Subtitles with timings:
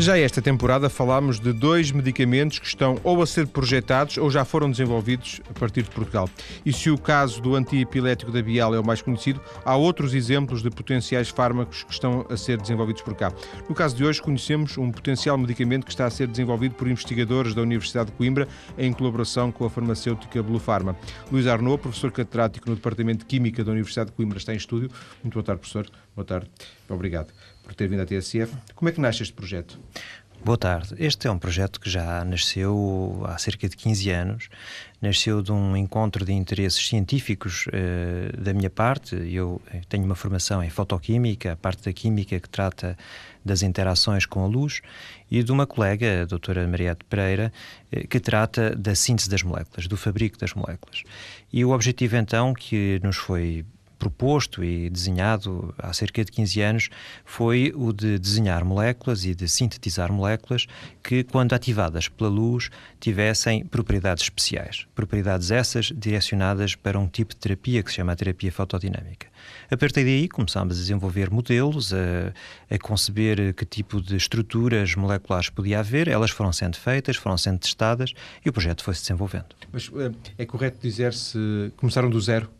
[0.00, 4.46] Já esta temporada falámos de dois medicamentos que estão ou a ser projetados ou já
[4.46, 6.26] foram desenvolvidos a partir de Portugal.
[6.64, 10.62] E se o caso do antiepilético da Bial é o mais conhecido, há outros exemplos
[10.62, 13.30] de potenciais fármacos que estão a ser desenvolvidos por cá.
[13.68, 17.52] No caso de hoje, conhecemos um potencial medicamento que está a ser desenvolvido por investigadores
[17.52, 18.48] da Universidade de Coimbra
[18.78, 20.96] em colaboração com a farmacêutica Blue Pharma.
[21.30, 24.90] Luís Arnaud, professor catedrático no Departamento de Química da Universidade de Coimbra, está em estúdio.
[25.22, 25.86] Muito boa tarde, professor.
[26.16, 26.50] Boa tarde.
[26.88, 27.34] Obrigado
[27.70, 28.52] por ter vindo à TSF.
[28.74, 29.78] Como é que nasce este projeto?
[30.44, 30.94] Boa tarde.
[30.98, 34.48] Este é um projeto que já nasceu há cerca de 15 anos.
[35.00, 39.14] Nasceu de um encontro de interesses científicos uh, da minha parte.
[39.14, 42.98] Eu tenho uma formação em fotoquímica, a parte da química que trata
[43.44, 44.80] das interações com a luz,
[45.30, 47.52] e de uma colega, a doutora Mariette Pereira,
[47.92, 51.04] uh, que trata da síntese das moléculas, do fabrico das moléculas.
[51.52, 53.64] E o objetivo então que nos foi
[54.00, 56.88] proposto e desenhado há cerca de 15 anos
[57.24, 60.66] foi o de desenhar moléculas e de sintetizar moléculas
[61.04, 64.86] que, quando ativadas pela luz, tivessem propriedades especiais.
[64.94, 69.28] Propriedades essas direcionadas para um tipo de terapia que se chama terapia fotodinâmica.
[69.70, 72.32] A partir daí começámos a desenvolver modelos, a,
[72.74, 77.58] a conceber que tipo de estruturas moleculares podia haver, elas foram sendo feitas, foram sendo
[77.58, 78.14] testadas
[78.44, 79.54] e o projeto foi se desenvolvendo.
[79.70, 79.90] Mas
[80.38, 81.38] é correto dizer-se
[81.76, 82.50] começaram do zero?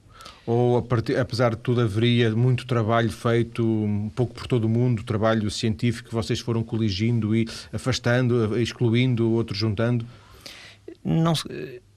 [0.47, 0.79] Ou,
[1.19, 6.09] apesar de tudo, haveria muito trabalho feito um pouco por todo o mundo, trabalho científico
[6.09, 10.05] que vocês foram coligindo e afastando, excluindo, outros juntando?
[11.05, 11.47] Não se,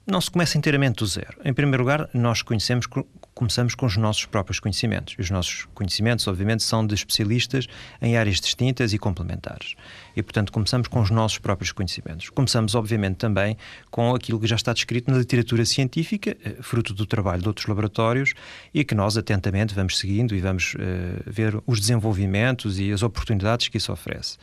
[0.06, 1.36] não se começa inteiramente do zero.
[1.44, 2.86] Em primeiro lugar, nós conhecemos
[3.34, 5.16] começamos com os nossos próprios conhecimentos.
[5.18, 7.66] Os nossos conhecimentos, obviamente, são de especialistas
[8.00, 9.74] em áreas distintas e complementares.
[10.16, 12.30] E, portanto, começamos com os nossos próprios conhecimentos.
[12.30, 13.56] Começamos, obviamente, também
[13.90, 17.66] com aquilo que já está descrito na literatura científica, eh, fruto do trabalho de outros
[17.66, 18.34] laboratórios,
[18.72, 20.78] e que nós atentamente vamos seguindo e vamos uh,
[21.26, 24.36] ver os desenvolvimentos e as oportunidades que isso oferece.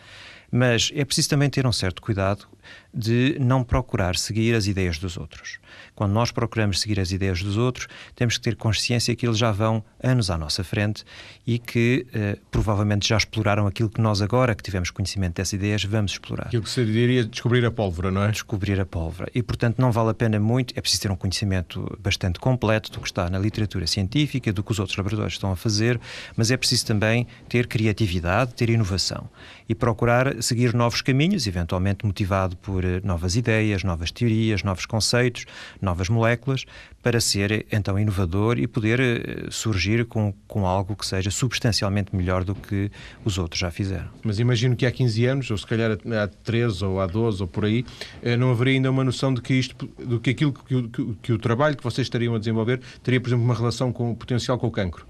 [0.51, 2.47] Mas é preciso também ter um certo cuidado
[2.93, 5.59] de não procurar seguir as ideias dos outros.
[5.95, 9.51] Quando nós procuramos seguir as ideias dos outros, temos que ter consciência que eles já
[9.51, 11.03] vão anos à nossa frente
[11.45, 15.83] e que eh, provavelmente já exploraram aquilo que nós agora, que tivemos conhecimento dessas ideias,
[15.83, 16.47] vamos explorar.
[16.47, 18.31] Aquilo que se diria descobrir a pólvora, não é?
[18.31, 19.29] Descobrir a pólvora.
[19.33, 22.99] E, portanto, não vale a pena muito, é preciso ter um conhecimento bastante completo do
[22.99, 25.99] que está na literatura científica, do que os outros laboratórios estão a fazer,
[26.35, 29.29] mas é preciso também ter criatividade, ter inovação
[29.67, 35.45] e procurar seguir novos caminhos, eventualmente motivado por eh, novas ideias, novas teorias, novos conceitos,
[35.81, 36.65] novas moléculas,
[37.01, 42.43] para ser então inovador e poder eh, surgir com, com algo que seja substancialmente melhor
[42.43, 42.91] do que
[43.25, 44.09] os outros já fizeram.
[44.23, 47.47] Mas imagino que há 15 anos, ou se calhar há 13 ou há 12 ou
[47.47, 47.85] por aí,
[48.21, 51.33] eh, não haveria ainda uma noção de que isto, do que aquilo que, que, que
[51.33, 54.57] o trabalho que vocês estariam a desenvolver teria, por exemplo, uma relação com o potencial
[54.57, 55.05] com o cancro.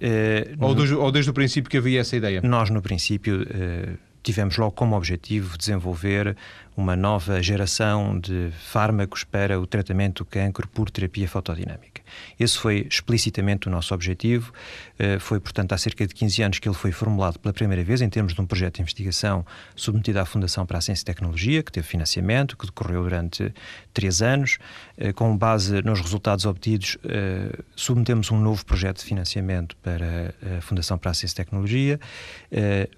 [0.00, 2.40] Uh, ou, do, ou, desde o princípio que havia essa ideia?
[2.42, 6.36] Nós, no princípio, uh, tivemos logo como objetivo desenvolver
[6.76, 12.00] uma nova geração de fármacos para o tratamento do cancro por terapia fotodinâmica.
[12.38, 14.52] Esse foi explicitamente o nosso objetivo.
[14.98, 18.00] Eh, foi, portanto, há cerca de 15 anos que ele foi formulado pela primeira vez
[18.00, 19.44] em termos de um projeto de investigação
[19.74, 23.52] submetido à Fundação para a Ciência e Tecnologia, que teve financiamento, que decorreu durante
[23.92, 24.58] três anos.
[24.96, 30.60] Eh, com base nos resultados obtidos, eh, submetemos um novo projeto de financiamento para a
[30.60, 32.00] Fundação para a Ciência e Tecnologia,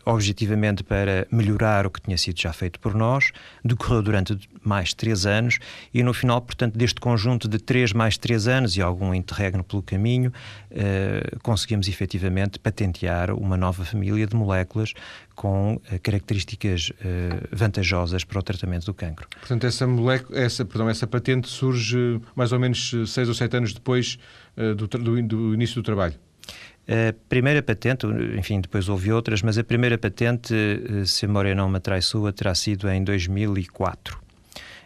[0.05, 3.33] objetivamente para melhorar o que tinha sido já feito por nós,
[3.65, 5.59] decorreu durante mais três anos
[5.93, 9.83] e no final, portanto, deste conjunto de três mais três anos e algum interregno pelo
[9.83, 10.33] caminho,
[10.71, 14.93] eh, conseguimos efetivamente patentear uma nova família de moléculas
[15.35, 19.29] com eh, características eh, vantajosas para o tratamento do cancro.
[19.39, 23.73] Portanto, essa, molécula, essa, perdão, essa patente surge mais ou menos seis ou sete anos
[23.73, 24.19] depois
[24.77, 26.15] do, do, do início do trabalho.
[26.89, 28.07] A primeira patente,
[28.37, 32.33] enfim, depois houve outras, mas a primeira patente, eh, se a memória não me atraiçoa,
[32.33, 34.21] terá sido em 2004.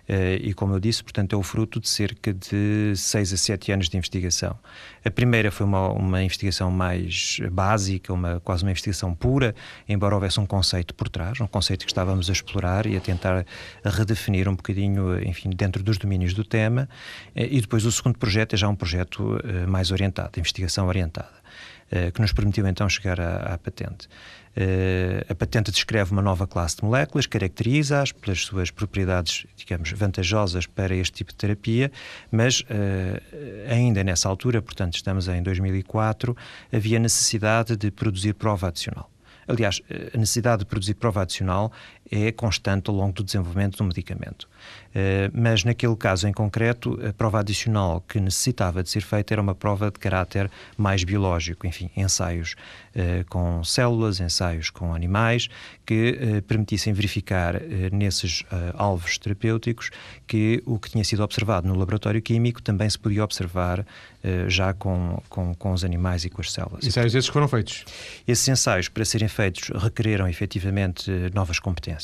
[0.08, 3.72] Uh, e como eu disse, portanto, é o fruto de cerca de 6 a 7
[3.72, 4.56] anos de investigação.
[5.04, 9.52] A primeira foi uma, uma investigação mais básica, uma, quase uma investigação pura,
[9.88, 13.44] embora houvesse um conceito por trás, um conceito que estávamos a explorar e a tentar
[13.84, 16.88] redefinir um bocadinho, enfim, dentro dos domínios do tema.
[17.34, 21.45] Uh, e depois o segundo projeto é já um projeto mais orientado, investigação orientada.
[21.88, 24.08] Eh, que nos permitiu então chegar à, à patente.
[24.56, 30.66] Uh, a patente descreve uma nova classe de moléculas, caracteriza-as pelas suas propriedades, digamos, vantajosas
[30.66, 31.92] para este tipo de terapia,
[32.32, 32.64] mas uh,
[33.70, 36.34] ainda nessa altura, portanto, estamos em 2004,
[36.72, 39.10] havia necessidade de produzir prova adicional.
[39.46, 39.80] Aliás,
[40.12, 41.70] a necessidade de produzir prova adicional
[42.10, 44.48] é constante ao longo do desenvolvimento do medicamento.
[44.96, 49.42] Uh, mas naquele caso em concreto, a prova adicional que necessitava de ser feita era
[49.42, 52.56] uma prova de caráter mais biológico, enfim, ensaios
[52.94, 55.48] uh, com células, ensaios com animais,
[55.84, 57.60] que uh, permitissem verificar
[57.92, 58.42] nesses
[58.74, 59.90] alvos terapêuticos
[60.26, 63.84] que o que tinha sido observado no laboratório químico também se podia observar
[64.48, 66.84] já com, com, com, os animais e com as células.
[66.84, 67.84] Ensaios esses foram feitos?
[68.26, 71.95] Esses ensaios, para serem feitos, requereram efetivamente novas competências.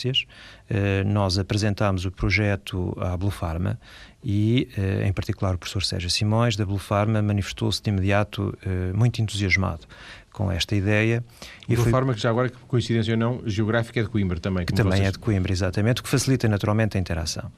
[1.06, 3.79] Nós apresentámos o projeto à Blue Pharma
[4.25, 4.69] e,
[5.05, 8.56] em particular, o professor Sérgio Simões, da Blue Pharma, manifestou-se de imediato
[8.94, 9.87] muito entusiasmado
[10.33, 11.23] com esta ideia.
[11.69, 11.93] E Blue foi...
[11.93, 14.65] Pharma, que já agora, coincidência ou não, geográfica é de Coimbra também.
[14.65, 15.09] Que também vocês...
[15.09, 17.50] é de Coimbra, exatamente, o que facilita naturalmente a interação.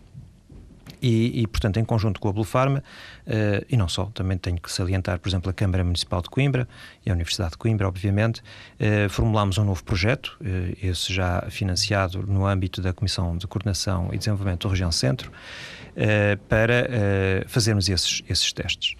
[1.06, 2.82] E, e, portanto, em conjunto com a Blue Pharma,
[3.26, 6.66] uh, e não só, também tenho que salientar, por exemplo, a Câmara Municipal de Coimbra
[7.04, 12.26] e a Universidade de Coimbra, obviamente, uh, formulámos um novo projeto, uh, esse já financiado
[12.26, 15.30] no âmbito da Comissão de Coordenação e Desenvolvimento da Região Centro,
[16.48, 16.88] para
[17.46, 18.96] fazermos esses, esses testes.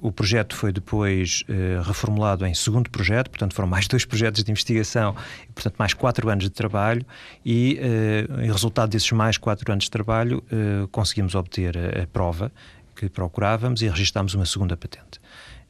[0.00, 4.50] O projeto foi depois uh, reformulado em segundo projeto, portanto foram mais dois projetos de
[4.50, 5.16] investigação,
[5.52, 7.04] portanto mais quatro anos de trabalho
[7.44, 12.06] e, uh, em resultado desses mais quatro anos de trabalho, uh, conseguimos obter a, a,
[12.06, 12.52] prova
[12.94, 15.20] que procurávamos e registámos uma segunda patente.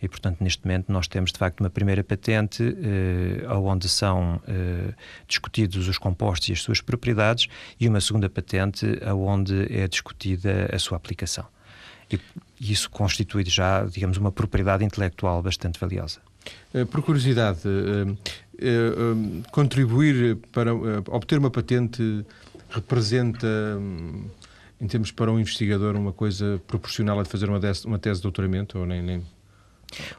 [0.01, 4.41] E, portanto, neste momento nós temos, de facto, uma primeira patente eh, onde são
[5.27, 7.49] discutidos os compostos e as suas propriedades
[7.81, 11.45] e uma segunda patente onde é discutida a sua aplicação.
[12.61, 16.21] Isso constitui já, digamos, uma propriedade intelectual bastante valiosa.
[16.75, 18.15] Eh, por curiosidade, eh,
[18.59, 20.73] eh, contribuir para
[21.11, 22.25] obter uma patente
[22.71, 23.47] representa,
[24.81, 28.21] em termos para um investigador, uma coisa proporcional a de fazer uma tese, uma tese
[28.21, 29.23] de doutoramento ou nem, nem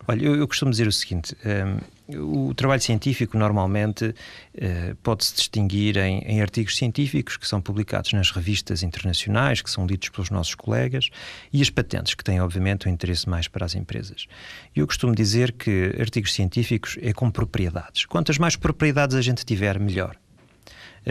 [0.07, 1.79] Olha, eu, eu costumo dizer o seguinte: um,
[2.17, 8.31] o trabalho científico normalmente uh, pode-se distinguir em, em, artigos científicos que são publicados nas
[8.31, 11.09] revistas internacionais, que são lidos pelos nossos colegas,
[11.51, 14.27] e as patentes, que têm, obviamente, um interesse mais para as empresas.
[14.75, 18.05] Eu costumo dizer que artigos científicos é com propriedades.
[18.05, 20.15] Quantas mais propriedades a gente tiver, melhor.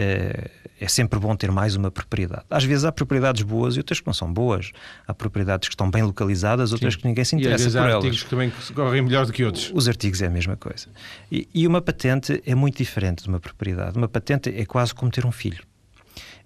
[0.01, 0.49] Eh,
[0.79, 2.45] é sempre bom ter mais uma propriedade.
[2.49, 4.71] Às vezes há propriedades boas e outras que não são boas.
[5.05, 7.01] Há propriedades que estão bem localizadas, outras Sim.
[7.01, 7.95] que ninguém se interessa e, por há elas.
[7.95, 9.69] artigos que também correm melhor do que outros.
[9.73, 10.87] Os artigos é a mesma coisa.
[11.29, 13.97] E, e uma patente é muito diferente de uma propriedade.
[13.97, 15.61] Uma patente é quase como ter um filho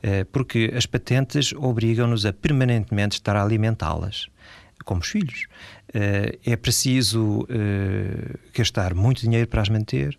[0.02, 4.28] eh, porque as patentes obrigam-nos a permanentemente estar a alimentá-las,
[4.84, 5.46] como os filhos.
[5.96, 10.18] Eh, é preciso eh, gastar muito dinheiro para as manter,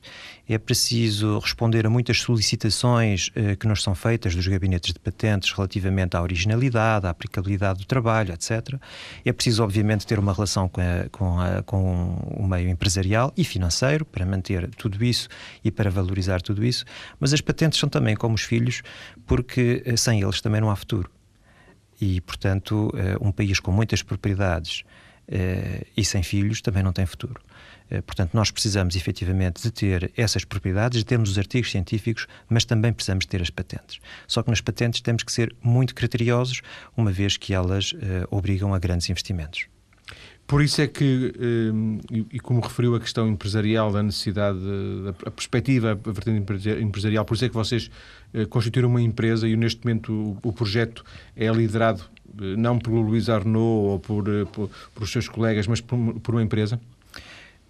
[0.48, 5.50] é preciso responder a muitas solicitações eh, que nos são feitas dos gabinetes de patentes
[5.50, 8.78] relativamente à originalidade, à aplicabilidade do trabalho, etc.
[9.24, 13.42] É preciso, obviamente, ter uma relação com, a, com, a, com o meio empresarial e
[13.42, 15.28] financeiro para manter tudo isso
[15.64, 16.84] e para valorizar tudo isso,
[17.18, 18.82] mas as patentes são também como os filhos,
[19.26, 21.10] porque sem eles também não há futuro.
[22.00, 24.84] E, portanto, um país com muitas propriedades
[25.96, 27.40] e sem filhos também não tem futuro.
[27.90, 32.64] Eh, portanto, nós precisamos efetivamente de ter essas propriedades, de termos os artigos científicos, mas
[32.64, 34.00] também precisamos ter as patentes.
[34.26, 36.62] Só que nas patentes temos que ser muito criteriosos,
[36.96, 37.96] uma vez que elas uh,
[38.30, 39.66] obrigam a grandes investimentos.
[40.46, 41.32] Por isso é que,
[42.30, 44.58] e como referiu a questão empresarial, da necessidade,
[45.24, 47.90] a perspectiva, a vertente empresarial, por isso é que vocês
[48.50, 51.02] constituíram uma empresa e neste momento o projeto
[51.34, 52.04] é liderado
[52.34, 56.34] não pelo Luís Arnaud ou por, eh, por, por os seus colegas, mas por, por
[56.34, 56.80] uma empresa?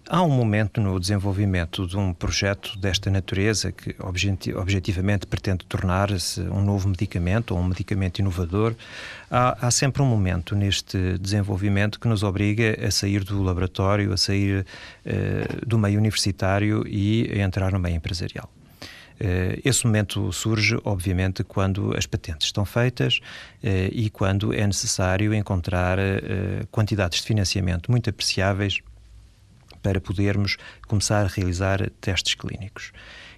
[0.06, 6.62] Há um momento no desenvolvimento de um projeto desta natureza que objetivamente pretende tornar-se um
[6.62, 8.74] novo medicamento ou um medicamento inovador.
[9.30, 14.16] Há, há, sempre um momento neste desenvolvimento que nos obriga a sair do laboratório, a
[14.18, 14.66] sair
[15.06, 18.50] uh, do meio universitário e a entrar no meio empresarial.
[19.20, 23.20] Eh, esse momento surge, obviamente, quando as patentes estão feitas
[23.62, 28.78] eh, e quando é necessário encontrar eh, quantidades de financiamento muito apreciáveis
[29.82, 30.56] para podermos
[30.88, 32.92] começar a realizar testes clínicos.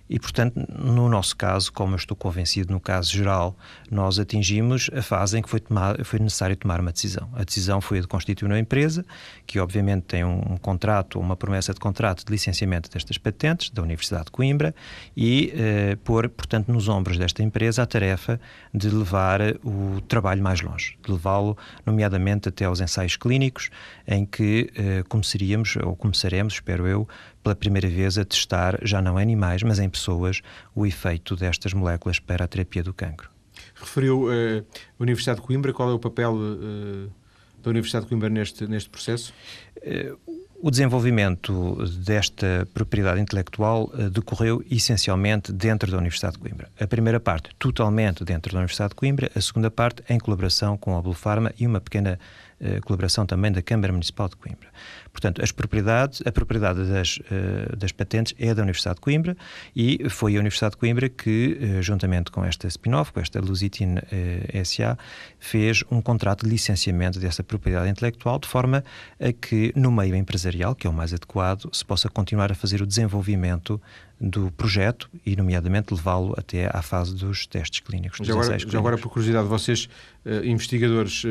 [0.09, 3.57] E, portanto, no nosso caso, como eu estou convencido no caso geral,
[3.91, 7.29] nós atingimos a fase em que foi, tomar, foi necessário tomar uma decisão.
[7.35, 9.05] A decisão foi a de constituir uma empresa,
[9.47, 13.83] que obviamente tem um, um contrato, uma promessa de contrato de licenciamento destas patentes da
[13.83, 14.75] Universidade de Coimbra
[15.17, 18.41] e eh, pôr, portanto, nos ombros desta empresa a tarefa
[18.73, 23.71] de levar o trabalho mais longe, de levá-lo, nomeadamente, até aos ensaios clínicos,
[24.07, 27.09] em que eh, começaríamos, ou começaremos, espero eu,
[27.47, 30.43] pela primeira vez a testar, já não em animais, mas em pessoas,
[30.75, 33.31] o efeito destas moléculas para a terapia do cancro.
[33.77, 34.67] Referiu uh,
[34.99, 37.09] a Universidade de Coimbra, qual é o papel uh,
[37.63, 39.33] da Universidade de Coimbra neste, neste processo?
[39.77, 40.19] Uh,
[40.59, 46.69] O desenvolvimento desta propriedade intelectual decorreu essencialmente dentro da Universidade de Coimbra.
[46.81, 50.97] A primeira parte, totalmente dentro da Universidade de Coimbra, a segunda parte, em colaboração com
[50.97, 52.19] a Blue Pharma e uma pequena
[52.85, 54.69] colaboração também da Câmara Municipal de Coimbra.
[55.17, 59.35] Portanto, as propriedades, a propriedade das, uh, das patentes é da Universidade de Coimbra
[59.75, 63.95] e foi a Universidade de Coimbra que, uh, juntamente com esta spin-off, com esta Lusitin
[64.63, 64.99] SA,
[65.39, 68.85] fez um contrato de licenciamento dessa propriedade intelectual de forma
[69.19, 72.83] a que, no meio empresarial, que é o mais adequado, se possa continuar a fazer
[72.83, 73.81] o desenvolvimento
[74.21, 78.19] do projeto e, nomeadamente, levá-lo até à fase dos testes clínicos.
[78.23, 79.89] Já agora, já agora, por curiosidade, vocês,
[80.45, 81.23] investigadores,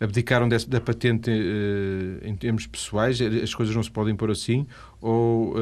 [0.00, 3.20] abdicaram desse, da patente uh, em termos pessoais?
[3.20, 4.66] As coisas não se podem pôr assim?
[5.00, 5.54] Ou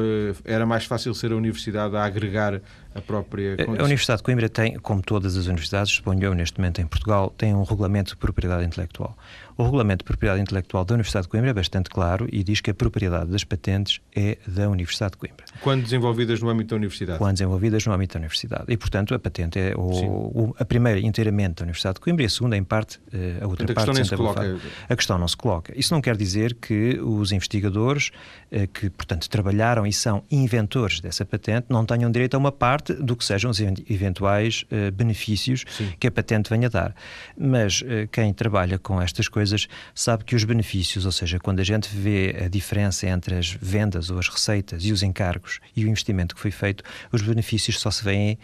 [0.43, 2.59] era mais fácil ser a universidade a agregar
[2.95, 3.55] a própria...
[3.59, 7.31] A Universidade de Coimbra tem, como todas as universidades, suponho eu, neste momento em Portugal,
[7.37, 9.15] tem um regulamento de propriedade intelectual.
[9.55, 12.69] O regulamento de propriedade intelectual da Universidade de Coimbra é bastante claro e diz que
[12.69, 15.45] a propriedade das patentes é da Universidade de Coimbra.
[15.61, 17.17] Quando desenvolvidas no âmbito da universidade?
[17.17, 18.65] Quando desenvolvidas no âmbito da universidade.
[18.67, 22.25] E, portanto, a patente é o, o, a primeira inteiramente da Universidade de Coimbra e
[22.27, 23.89] a segunda, em parte, eh, a outra portanto, parte...
[23.89, 24.57] A questão, nem se coloca...
[24.89, 25.73] a questão não se coloca.
[25.75, 28.11] Isso não quer dizer que os investigadores
[28.51, 32.93] eh, que, portanto, trabalharam e são inventores dessa patente não tenham direito a uma parte
[32.93, 35.91] do que sejam os eventuais uh, benefícios Sim.
[35.99, 36.95] que a patente venha dar.
[37.37, 41.63] Mas uh, quem trabalha com estas coisas sabe que os benefícios, ou seja, quando a
[41.63, 45.87] gente vê a diferença entre as vendas ou as receitas e os encargos e o
[45.87, 48.37] investimento que foi feito, os benefícios só se veem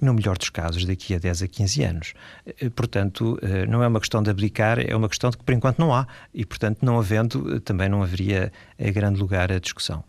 [0.00, 2.14] no melhor dos casos, daqui a 10 a 15 anos.
[2.46, 3.38] Eh, portanto,
[3.68, 6.06] não é uma questão de abdicar, é uma questão de que por enquanto não há.
[6.34, 10.04] E, portanto, não havendo, também não haveria grande lugar à discussão.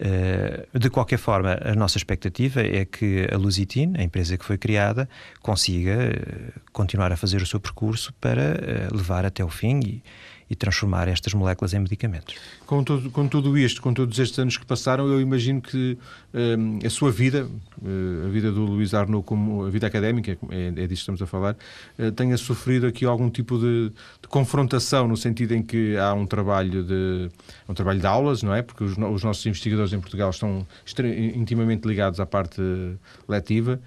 [0.00, 4.56] Eh, de qualquer forma, a nossa expectativa é que a Lusitin, a empresa que foi
[4.56, 5.08] criada,
[5.40, 10.02] consiga eh, continuar a fazer o seu percurso para eh, levar até o fim e,
[10.50, 12.34] e transformar estas moléculas em medicamentos.
[12.66, 15.98] Com tudo, com tudo isto, com todos estes anos que passaram, eu imagino que
[16.32, 20.66] um, a sua vida, uh, a vida do Luís Arnaud, como a vida académica, é,
[20.68, 21.56] é disso que estamos a falar,
[21.98, 26.26] uh, tenha sofrido aqui algum tipo de, de, confrontação, no sentido em que há um
[26.26, 27.30] trabalho de,
[27.68, 28.62] um trabalho de aulas, não é?
[28.62, 30.66] Porque os, os nossos investigadores em Portugal estão
[31.34, 32.60] intimamente ligados à parte
[33.28, 33.80] letiva.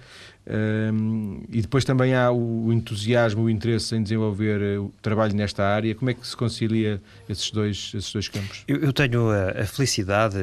[0.44, 5.64] Um, e depois também há o entusiasmo, o interesse em desenvolver eh, o trabalho nesta
[5.64, 5.94] área.
[5.94, 8.64] Como é que se concilia esses dois, esses dois campos?
[8.66, 10.38] Eu, eu tenho a, a, felicidade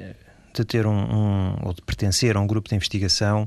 [0.00, 0.14] eh,
[0.54, 3.42] de ter um, um, ou de pertencer a um grupo de investigação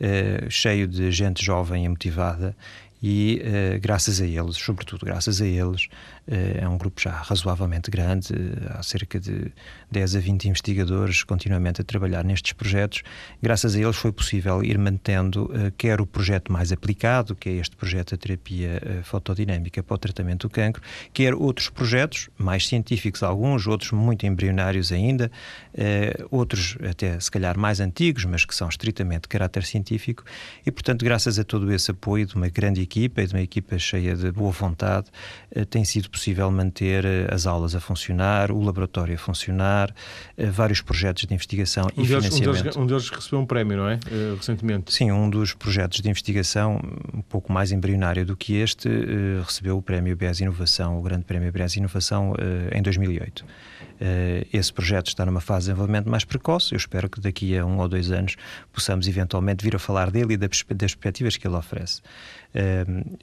[0.00, 2.56] uh, cheio de gente jovem e motivada
[3.02, 5.88] e uh, graças a eles, sobretudo graças a eles,
[6.26, 9.52] é um grupo já razoavelmente grande, uh, há cerca de
[9.90, 13.02] 10 a 20 investigadores continuamente a trabalhar nestes projetos.
[13.42, 17.76] Graças a eles foi possível ir mantendo quer o projeto mais aplicado, que é este
[17.76, 23.66] projeto da terapia fotodinâmica para o tratamento do cancro, quer outros projetos mais científicos, alguns,
[23.66, 25.30] outros muito embrionários ainda,
[26.30, 30.24] outros até se calhar mais antigos, mas que são estritamente de caráter científico,
[30.64, 33.78] e portanto, graças a todo esse apoio de uma grande equipa e de uma equipa
[33.78, 35.08] cheia de boa vontade,
[35.50, 39.92] eh, tem sido possível manter eh, as aulas a funcionar, o laboratório a funcionar,
[40.36, 42.58] eh, vários projetos de investigação um e deles, financiamento.
[42.58, 43.98] Um deles, um deles, recebeu um prémio, não é?
[44.36, 44.92] recentemente.
[44.92, 46.80] Sim, um dos projetos de investigação,
[47.12, 48.88] um pouco mais embrionário do que este,
[49.44, 52.34] recebeu o prémio BES Inovação, o grande prémio BES Inovação,
[52.70, 53.44] em 2008.
[54.52, 56.72] Esse projeto está numa fase de desenvolvimento mais precoce.
[56.72, 58.36] Eu espero que daqui a um ou dois anos
[58.72, 60.64] possamos eventualmente vir a falar dele e das
[60.94, 62.02] perspectivas que ele oferece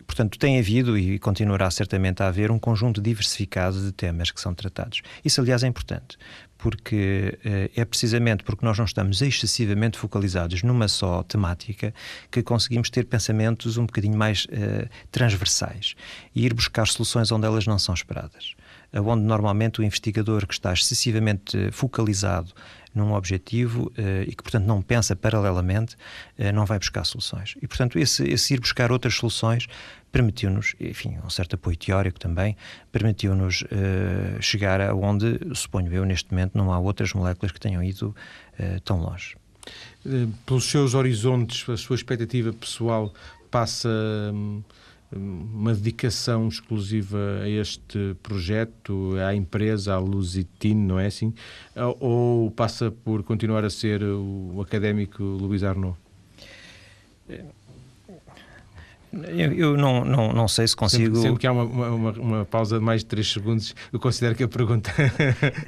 [0.06, 4.54] portanto, tem havido e continuará certamente a haver um conjunto diversificado de temas que são
[4.54, 5.02] tratados.
[5.24, 6.18] Isso, aliás, é importante,
[6.60, 11.94] porque uh, é precisamente porque nós não estamos excessivamente focalizados numa só temática
[12.30, 15.96] que conseguimos ter pensamentos um bocadinho mais uh, transversais
[16.36, 18.56] e ir buscar soluções onde elas não são esperadas.
[18.92, 22.52] Onde normalmente o investigador que está excessivamente focalizado
[23.00, 25.96] num objetivo uh, e que, portanto, não pensa paralelamente,
[26.38, 27.56] uh, não vai buscar soluções.
[27.62, 29.68] E, portanto, esse, esse ir buscar outras soluções
[30.12, 32.56] permitiu-nos, enfim, um certo apoio teórico também,
[32.91, 37.84] permitiu-nos uh, chegar a onde, suponho eu, neste momento, não há outras moléculas que tenham
[37.84, 38.15] ido
[38.84, 39.38] tão longe.
[40.46, 43.13] Pelos seus horizontes, a sua expectativa pessoal
[43.50, 43.89] passa.
[44.34, 44.62] Hum
[45.12, 51.34] uma dedicação exclusiva a este projeto, à empresa, à Lusitin, não é assim?
[52.00, 55.98] Ou passa por continuar a ser o académico Luís Arnaud?
[59.12, 61.16] Eu, eu não, não, não sei se consigo.
[61.16, 64.36] Sempre, sempre que há uma, uma, uma, pausa de mais de 3 segundos, eu considero
[64.36, 64.92] que a pergunta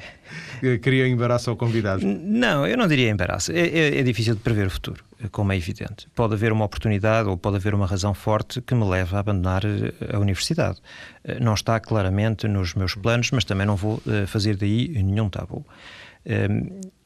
[0.82, 2.06] cria embaraço ao convidado.
[2.06, 3.52] Não, eu não diria embaraço.
[3.52, 6.08] É, é, é, difícil de prever o futuro, como é evidente.
[6.14, 9.64] Pode haver uma oportunidade ou pode haver uma razão forte que me leve a abandonar
[9.66, 10.80] eh, a universidade.
[11.24, 15.30] Eh, não está claramente nos meus planos, mas também não vou eh, fazer daí nenhum
[15.30, 15.66] tabu.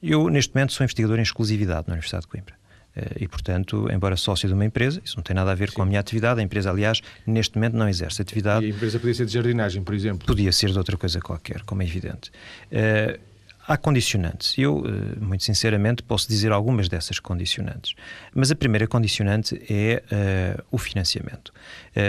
[0.04, 2.54] Eu, neste momento, sou investigador em exclusividade na Universidade de Coimbra.
[2.96, 5.76] Eh, e, portanto, embora sócio de uma empresa, isso não tem nada a ver Sim.
[5.76, 6.40] com a minha atividade.
[6.40, 8.66] A empresa, aliás, neste momento não exerce atividade.
[8.66, 10.26] E a empresa podia ser de jardinagem, por exemplo?
[10.26, 12.32] Podia ser de outra coisa qualquer, como é evidente.
[12.72, 13.20] Uh,
[13.68, 14.58] há condicionantes.
[14.58, 14.86] Eu, uh,
[15.20, 17.96] muito sinceramente, posso dizer algumas dessas condicionantes.
[18.34, 20.02] Mas a primeira condicionante é
[20.60, 21.52] uh, o financiamento.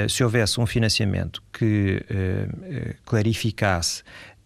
[0.08, 2.04] se houvesse um financiamento que
[3.04, 4.02] clarificasse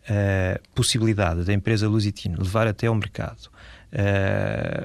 [0.09, 3.51] a possibilidade da empresa Lusitino levar até ao mercado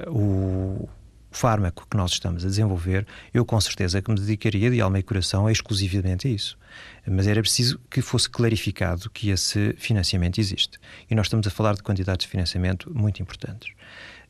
[0.08, 0.88] o
[1.36, 5.02] fármaco que nós estamos a desenvolver, eu com certeza que me dedicaria de alma e
[5.02, 6.58] coração exclusivamente a isso.
[7.06, 10.78] Mas era preciso que fosse clarificado que esse financiamento existe.
[11.10, 13.70] E nós estamos a falar de quantidades de financiamento muito importantes.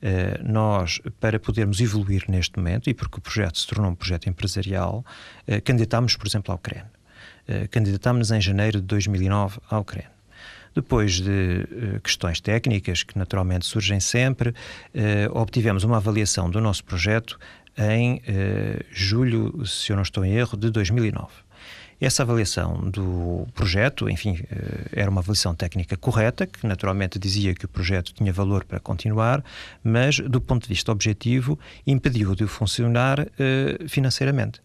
[0.02, 4.28] Uh, nós, para podermos evoluir neste momento, e porque o projeto se tornou um projeto
[4.28, 5.04] empresarial,
[5.48, 6.82] uh, candidatámos, por exemplo, ao CREN.
[7.48, 10.15] Uh, candidatámos em janeiro de 2009 ao CREN.
[10.76, 14.54] Depois de uh, questões técnicas, que naturalmente surgem sempre, uh,
[15.32, 17.38] obtivemos uma avaliação do nosso projeto
[17.78, 21.28] em uh, julho, se eu não estou em erro, de 2009.
[21.98, 24.38] Essa avaliação do projeto, enfim,
[24.92, 29.42] era uma avaliação técnica correta, que naturalmente dizia que o projeto tinha valor para continuar,
[29.82, 33.26] mas do ponto de vista objetivo impediu de funcionar
[33.88, 34.60] financeiramente,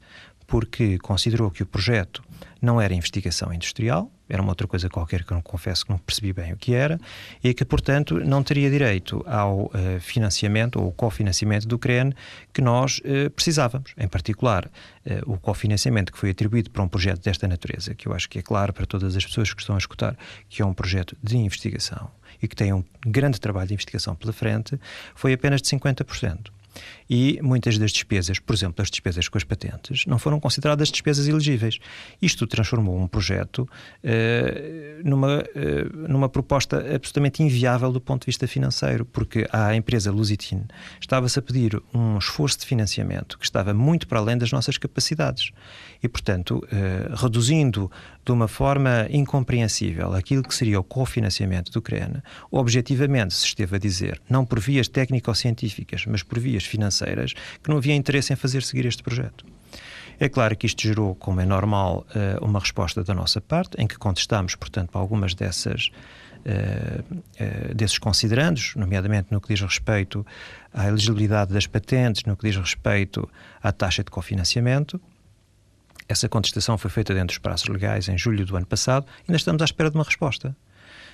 [0.46, 2.22] porque considerou que o projeto
[2.62, 5.98] não era investigação industrial, era uma outra coisa qualquer que eu não confesso que não
[5.98, 6.98] percebi bem o que era,
[7.44, 12.14] e que, portanto, não teria direito ao uh, financiamento ou cofinanciamento do CREN
[12.54, 13.94] que nós uh, precisávamos.
[13.98, 18.14] Em particular, uh, o cofinanciamento que foi atribuído para um projeto desta natureza, que eu
[18.14, 20.74] acho que é claro para todas as pessoas que estão a escutar, que é um
[20.74, 22.10] projeto de investigação
[22.42, 24.80] e que tem um grande trabalho de investigação pela frente,
[25.14, 26.52] foi apenas de 50%
[27.10, 31.28] e muitas das despesas, por exemplo, as despesas com as patentes, não foram consideradas despesas
[31.28, 31.80] elegíveis.
[32.22, 38.48] Isto transformou um projeto uh, numa, uh, numa proposta absolutamente inviável do ponto de vista
[38.48, 40.64] financeiro, porque a empresa Lusitin
[41.00, 45.52] estava-se a pedir um esforço de financiamento que estava muito para além das nossas capacidades.
[46.02, 47.92] E, portanto, uh, reduzindo
[48.24, 53.80] de uma forma incompreensível aquilo que seria o cofinanciamento do CREN, objetivamente se esteve a
[53.80, 58.64] dizer, não por vias técnico-científicas, mas por vias financeiras, que não havia interesse em fazer
[58.64, 59.46] seguir este projeto.
[60.20, 63.88] É claro que isto gerou, como é normal, eh, uma resposta da nossa parte, em
[63.88, 65.90] que contestámos, portanto, algumas dessas,
[66.46, 70.24] uh, uh, desses considerandos, nomeadamente no que diz respeito
[70.72, 73.28] à elegibilidade das patentes, no que diz respeito
[73.64, 75.02] à taxa de cofinanciamento.
[76.08, 79.38] Essa contestação foi feita dentro dos prazos legais em julho do ano passado e ainda
[79.38, 80.56] estamos à espera de uma resposta.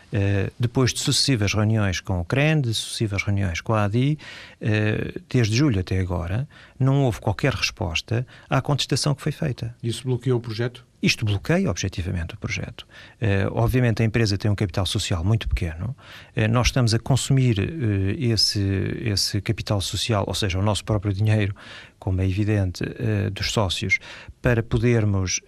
[0.08, 4.18] Uh, depois de sucessivas reuniões com o CREN, de sucessivas reuniões com a ADI,
[4.62, 6.48] uh, desde julho até agora,
[6.80, 9.76] não houve qualquer resposta à contestação que foi feita.
[9.84, 10.88] Isso bloqueou o projeto?
[11.02, 12.88] Isto bloqueia objetivamente o projeto.
[13.22, 15.96] Uh, obviamente a empresa tem um capital social muito pequeno.
[16.36, 18.60] Uh, nós estamos a consumir uh, esse,
[19.02, 21.56] esse capital social, ou seja, o nosso próprio dinheiro,
[22.00, 22.84] como é evidente,
[23.32, 24.00] dos sócios,
[24.42, 25.42] para podermos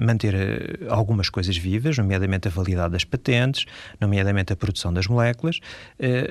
[0.00, 3.66] manter algumas coisas vivas, nomeadamente a validade das patentes,
[4.00, 5.60] nomeadamente a produção das moléculas,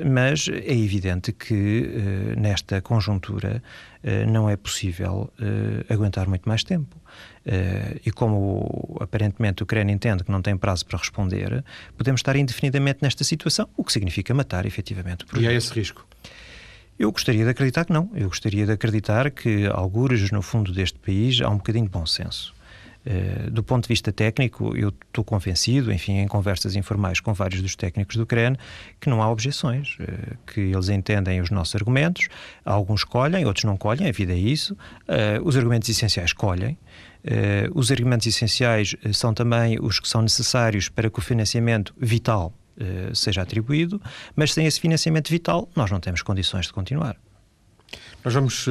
[0.05, 3.61] mas é evidente que nesta conjuntura
[4.27, 5.31] não é possível
[5.89, 6.95] aguentar muito mais tempo.
[7.45, 11.63] Uh, e como aparentemente o CREN entende que não tem prazo para responder,
[11.95, 15.51] podemos estar indefinidamente nesta situação, o que significa matar efetivamente o projeto.
[15.51, 16.07] E há esse risco?
[16.97, 18.09] Eu gostaria de acreditar que não.
[18.13, 22.05] Eu gostaria de acreditar que, algures no fundo deste país, há um bocadinho de bom
[22.05, 22.55] senso.
[23.05, 27.61] Uh, do ponto de vista técnico, eu estou convencido, enfim, em conversas informais com vários
[27.61, 28.55] dos técnicos do CREN,
[28.99, 32.29] que não há objeções, uh, que eles entendem os nossos argumentos,
[32.63, 36.77] alguns colhem, outros não colhem, a vida é isso, uh, os argumentos essenciais colhem,
[37.73, 43.15] os argumentos essenciais são também os que são necessários para que o financiamento vital uh,
[43.15, 44.01] seja atribuído,
[44.35, 47.17] mas sem esse financiamento vital nós não temos condições de continuar.
[48.23, 48.65] Nós vamos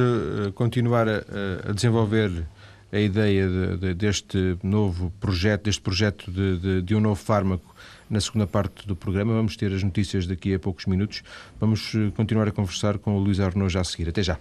[0.53, 1.23] continuar a,
[1.69, 2.45] a, desenvolver
[2.91, 7.73] a ideia de, de, deste novo projeto, deste projeto de, de, um novo fármaco
[8.09, 9.33] na segunda parte do programa.
[9.33, 11.23] Vamos ter as notícias daqui a poucos minutos.
[11.57, 14.09] Vamos continuar a conversar com o Luís Arnaud já a seguir.
[14.09, 14.37] Até já.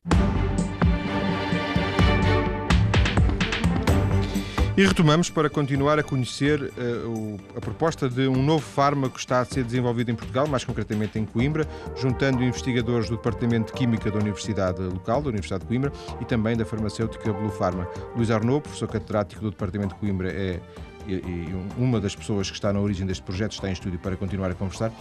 [4.76, 9.20] E retomamos para continuar a conhecer uh, o, a proposta de um novo fármaco que
[9.20, 11.64] está a ser desenvolvido em Portugal, mais concretamente em Coimbra,
[11.96, 16.56] juntando investigadores do Departamento de Química da Universidade Local, da Universidade de Coimbra, e também
[16.56, 17.88] da farmacêutica Blue Pharma.
[18.16, 20.60] Luís Arnaud, professor catedrático do Departamento de Coimbra, é
[21.06, 24.16] e, e uma das pessoas que está na origem deste projeto, está em estúdio para
[24.16, 24.92] continuar a conversar.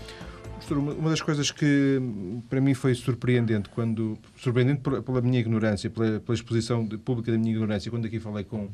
[0.69, 2.01] Uma das coisas que
[2.47, 7.51] para mim foi surpreendente quando surpreendente pela minha ignorância, pela, pela exposição pública da minha
[7.51, 8.69] ignorância, quando aqui falei com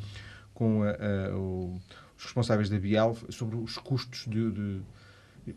[0.59, 1.79] com a, a, o,
[2.17, 4.81] os responsáveis da Bial sobre os custos de, de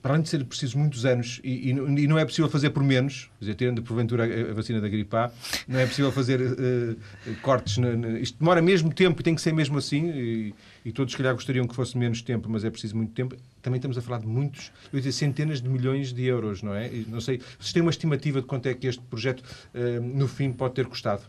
[0.01, 3.31] para além de ser preciso muitos anos e, e, não é possível fazer por menos,
[3.41, 5.31] dizer, tendo porventura a, a, vacina da gripe A,
[5.69, 6.97] não é possível fazer uh,
[7.43, 7.79] cortes.
[7.79, 10.11] Na, na, isto demora mesmo tempo e tem que ser mesmo assim.
[10.11, 13.37] E, e, todos, se calhar, gostariam que fosse menos tempo, mas é preciso muito tempo.
[13.61, 16.89] Também estamos a falar de muitos, eu dizer, centenas de milhões de euros, não é?
[16.89, 19.41] E não sei, vocês têm uma estimativa de quanto é que este projeto,
[19.75, 21.23] uh, no fim, pode ter custado?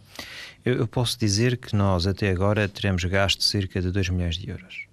[0.65, 4.49] Eu, eu posso dizer que nós, até agora, teremos gasto cerca de 2 milhões de
[4.49, 4.92] euros.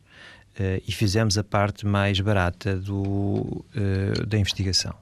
[0.58, 4.94] Uh, e fizemos a parte mais barata do, uh, da investigação.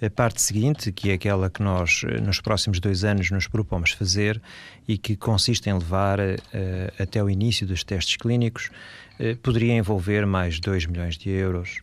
[0.00, 3.90] A parte seguinte, que é aquela que nós, eh, nos próximos dois anos, nos propomos
[3.90, 4.40] fazer
[4.86, 6.22] e que consiste em levar uh,
[7.00, 8.70] até o início dos testes clínicos,
[9.42, 11.80] poderia envolver mais 2 milhões de euros.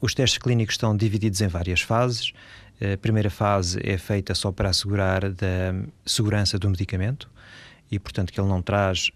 [0.00, 2.32] os testes clínicos estão divididos em várias fases.
[2.80, 5.74] A primeira fase é feita só para assegurar da
[6.06, 7.28] segurança do medicamento
[7.90, 9.10] e, portanto, que ele não traz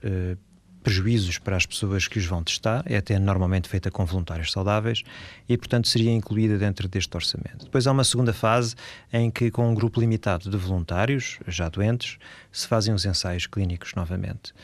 [0.87, 5.03] prejuízos para as pessoas que os vão testar, é até normalmente feita com voluntários saudáveis
[5.49, 7.65] e, portanto, seria incluída dentro deste orçamento.
[7.65, 8.77] Depois há uma segunda fase
[9.13, 12.19] em que, com um grupo limitado de voluntários, já doentes,
[12.53, 14.55] se fazem os ensaios clínicos novamente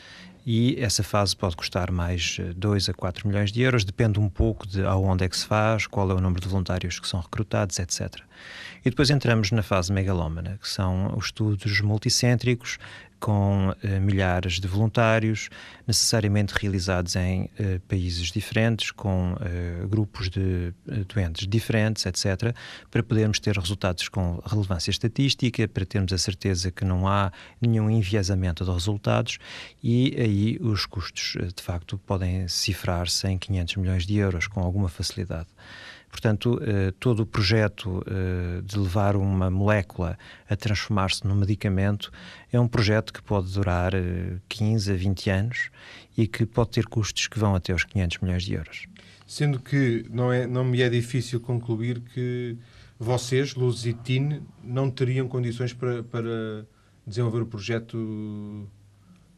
[0.45, 4.67] e essa fase pode custar mais 2 a 4 milhões de euros, depende um pouco
[4.67, 7.79] de aonde é que se faz, qual é o número de voluntários que são recrutados,
[7.79, 8.21] etc.
[8.83, 12.77] E depois entramos na fase megalómana, que são os estudos multicêntricos,
[13.23, 15.47] com uh, milhares de voluntários,
[15.87, 20.73] necessariamente realizados em uh, países diferentes, com uh, grupos de
[21.07, 22.53] doentes diferentes, etc.,
[22.91, 27.31] para podermos ter resultados com relevância estatística, para termos a certeza que não há
[27.61, 29.37] nenhum enviesamento de resultados
[29.81, 34.89] e aí os custos, de facto, podem cifrar-se em 500 milhões de euros com alguma
[34.89, 35.47] facilidade.
[36.13, 40.15] Portanto, eh, todo o projeto eh, de levar uma molécula
[40.47, 42.11] a transformar-se num medicamento
[42.51, 43.93] é um projeto que pode durar
[44.47, 45.69] 15 eh, a 20 anos
[46.15, 48.85] e que pode ter custos que vão até os 500 milhões de euros.
[49.25, 52.59] Sendo que não, é, não me é difícil concluir que
[52.99, 56.67] vocês, Luz e TIN, não teriam condições para, para
[57.07, 58.69] desenvolver o projeto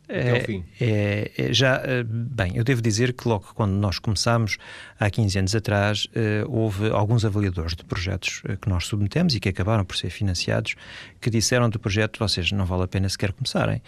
[0.07, 0.61] é.
[0.79, 4.57] É, é, já, eh, bem, eu devo dizer que logo quando nós começámos,
[4.99, 9.39] há 15 anos atrás, uh, houve alguns avaliadores de projetos uh, que nós submetemos e
[9.39, 10.75] que acabaram por ser financiados,
[11.19, 13.81] que disseram do projeto, vocês não vale a pena sequer começarem,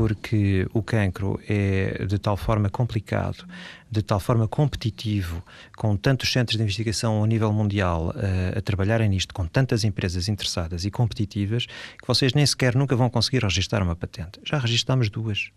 [0.00, 3.46] porque o cancro é de tal forma complicado,
[3.90, 5.44] de tal forma competitivo,
[5.76, 10.26] com tantos centros de investigação ao nível mundial uh, a trabalharem nisto, com tantas empresas
[10.26, 14.40] interessadas e competitivas, que vocês nem sequer nunca vão conseguir registrar uma patente.
[14.42, 15.50] Já registramos duas.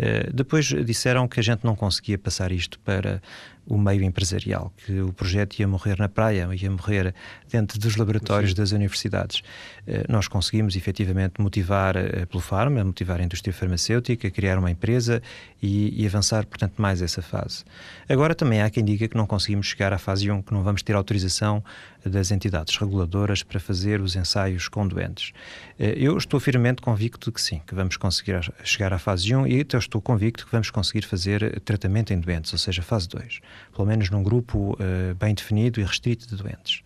[0.00, 3.22] Uh, depois disseram que a gente não conseguia passar isto para
[3.66, 7.14] o meio empresarial, que o projeto ia morrer na praia, ia morrer
[7.50, 8.56] dentro dos laboratórios Sim.
[8.56, 9.40] das universidades.
[9.86, 15.20] Uh, nós conseguimos efetivamente motivar a Pelo Pharma, motivar a indústria farmacêutica, criar uma empresa
[15.62, 17.64] e, e avançar, portanto, mais essa fase.
[18.08, 20.82] Agora também há quem diga que não conseguimos chegar à fase 1, que não vamos
[20.82, 21.62] ter autorização
[22.04, 25.32] das entidades reguladoras para fazer os ensaios com doentes.
[25.78, 29.46] Eh, eu estou firmemente convicto de que sim, que vamos conseguir chegar à fase 1
[29.46, 33.40] e então estou convicto que vamos conseguir fazer tratamento em doentes, ou seja, fase 2,
[33.74, 36.82] pelo menos num grupo uh, bem definido e restrito de doentes.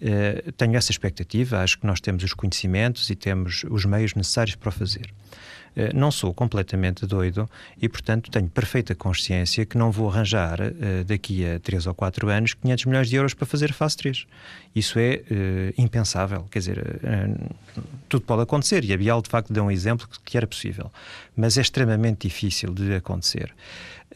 [0.00, 4.54] Uh, tenho essa expectativa, acho que nós temos os conhecimentos e temos os meios necessários
[4.54, 5.10] para o fazer.
[5.76, 7.48] Eh, não sou completamente doido
[7.80, 12.30] e, portanto, tenho perfeita consciência que não vou arranjar eh, daqui a 3 ou 4
[12.30, 14.26] anos 500 milhões de euros para fazer fase 3.
[14.74, 15.22] Isso é
[15.76, 16.46] impensável.
[16.50, 17.00] Quer dizer,
[18.08, 20.90] tudo pode acontecer e a Bial, de facto, deu um exemplo que era possível,
[21.34, 23.54] mas é extremamente difícil de acontecer.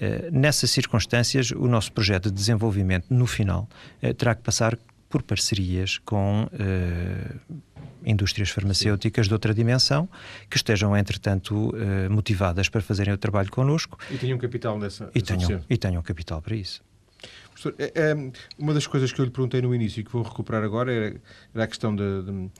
[0.01, 3.69] Uh, nessas circunstâncias, o nosso projeto de desenvolvimento, no final,
[4.17, 6.49] terá que passar por parcerias com
[8.05, 9.29] indústrias farmacêuticas Sim.
[9.29, 10.09] de outra dimensão
[10.49, 13.99] que estejam, entretanto, eh, motivadas para fazerem o trabalho connosco.
[14.11, 15.11] E tenham capital nessa.
[15.15, 16.83] E tenham, e tenham capital para isso.
[17.51, 20.23] Professor, é, é, uma das coisas que eu lhe perguntei no início e que vou
[20.23, 21.21] recuperar agora era,
[21.55, 22.51] a questão de, de,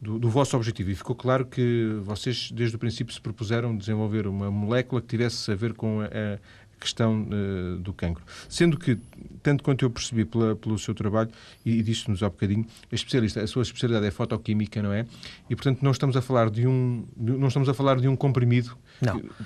[0.00, 0.90] do, do, vosso objetivo.
[0.90, 5.50] E ficou claro que vocês, desde o princípio, se propuseram desenvolver uma molécula que tivesse
[5.50, 6.38] a ver com a
[6.78, 8.24] questão uh, do cancro.
[8.48, 8.98] Sendo que,
[9.42, 11.30] tanto quanto eu percebi pela, pelo seu trabalho,
[11.64, 15.06] e, e disse-nos há bocadinho, a especialista, a sua especialidade é fotoquímica, não é?
[15.48, 18.76] E, portanto, não estamos a falar de um, não estamos a falar de um comprimido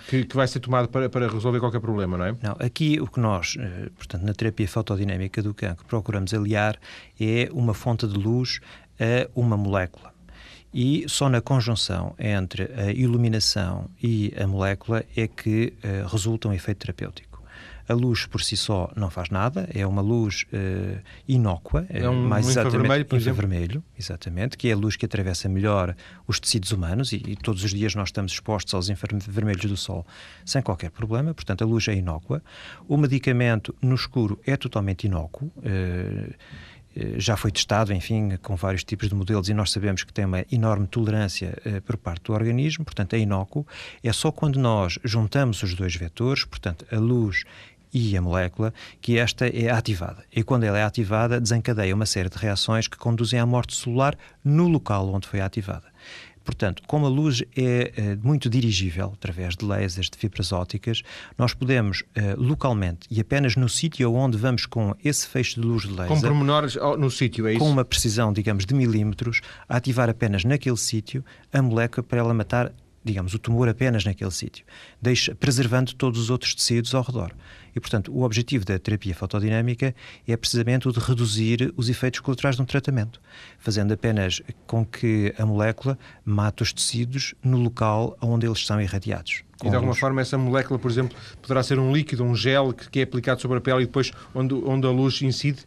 [0.09, 2.37] que, que, vai ser tomado para, para resolver qualquer problema, não é?
[2.43, 6.79] Não, aqui o que nós, eh, portanto, na terapia fotodinâmica do cancro, procuramos aliar
[7.19, 8.61] é uma fonte de luz
[8.99, 10.10] a uma molécula.
[10.72, 16.52] E só na conjunção entre a iluminação e a molécula é que uh, resulta um
[16.52, 17.30] efeito terapêutico.
[17.88, 22.28] A luz por si só não faz nada, é uma luz uh, inócua, é um,
[22.28, 27.12] mais um exatamente infravermelho, exatamente, que é a luz que atravessa melhor os tecidos humanos
[27.12, 30.06] e, e, todos os dias nós estamos expostos aos infravermelhos do sol
[30.44, 32.40] sem qualquer problema, portanto a luz é inócua.
[32.87, 35.50] O medicamento no escuro é totalmente inócuo.
[35.56, 36.33] Uh,
[37.16, 40.44] já foi testado, enfim, com vários tipos de modelos e nós sabemos que tem uma
[40.50, 43.66] enorme tolerância uh, por parte do organismo, portanto é inócuo.
[44.03, 47.44] É só quando nós juntamos os dois vetores, portanto a luz
[47.92, 50.24] e a molécula, que esta é ativada.
[50.35, 54.16] E quando ela é ativada, desencadeia uma série de reações que conduzem à morte celular
[54.44, 55.89] no local onde foi ativada.
[56.50, 61.00] Portanto, como a luz é, é muito dirigível através de lasers, de fibras ópticas,
[61.38, 65.84] nós podemos eh, localmente e apenas no sítio onde vamos com esse feixe de luz
[65.84, 66.08] de laser.
[66.08, 67.60] Com pormenores no sítio, é isso?
[67.60, 72.72] Com uma precisão, digamos, de milímetros, ativar apenas naquele sítio a molécula para ela matar
[73.04, 74.64] digamos, o tumor apenas naquele sítio,
[75.00, 77.32] deixa, preservando todos os outros tecidos ao redor.
[77.74, 79.94] E, portanto, o objetivo da terapia fotodinâmica
[80.26, 83.20] é precisamente o de reduzir os efeitos colaterais de um tratamento,
[83.58, 89.44] fazendo apenas com que a molécula mate os tecidos no local onde eles são irradiados.
[89.64, 92.88] E de alguma forma essa molécula, por exemplo, poderá ser um líquido, um gel que,
[92.88, 95.60] que é aplicado sobre a pele e depois onde, onde a luz incide?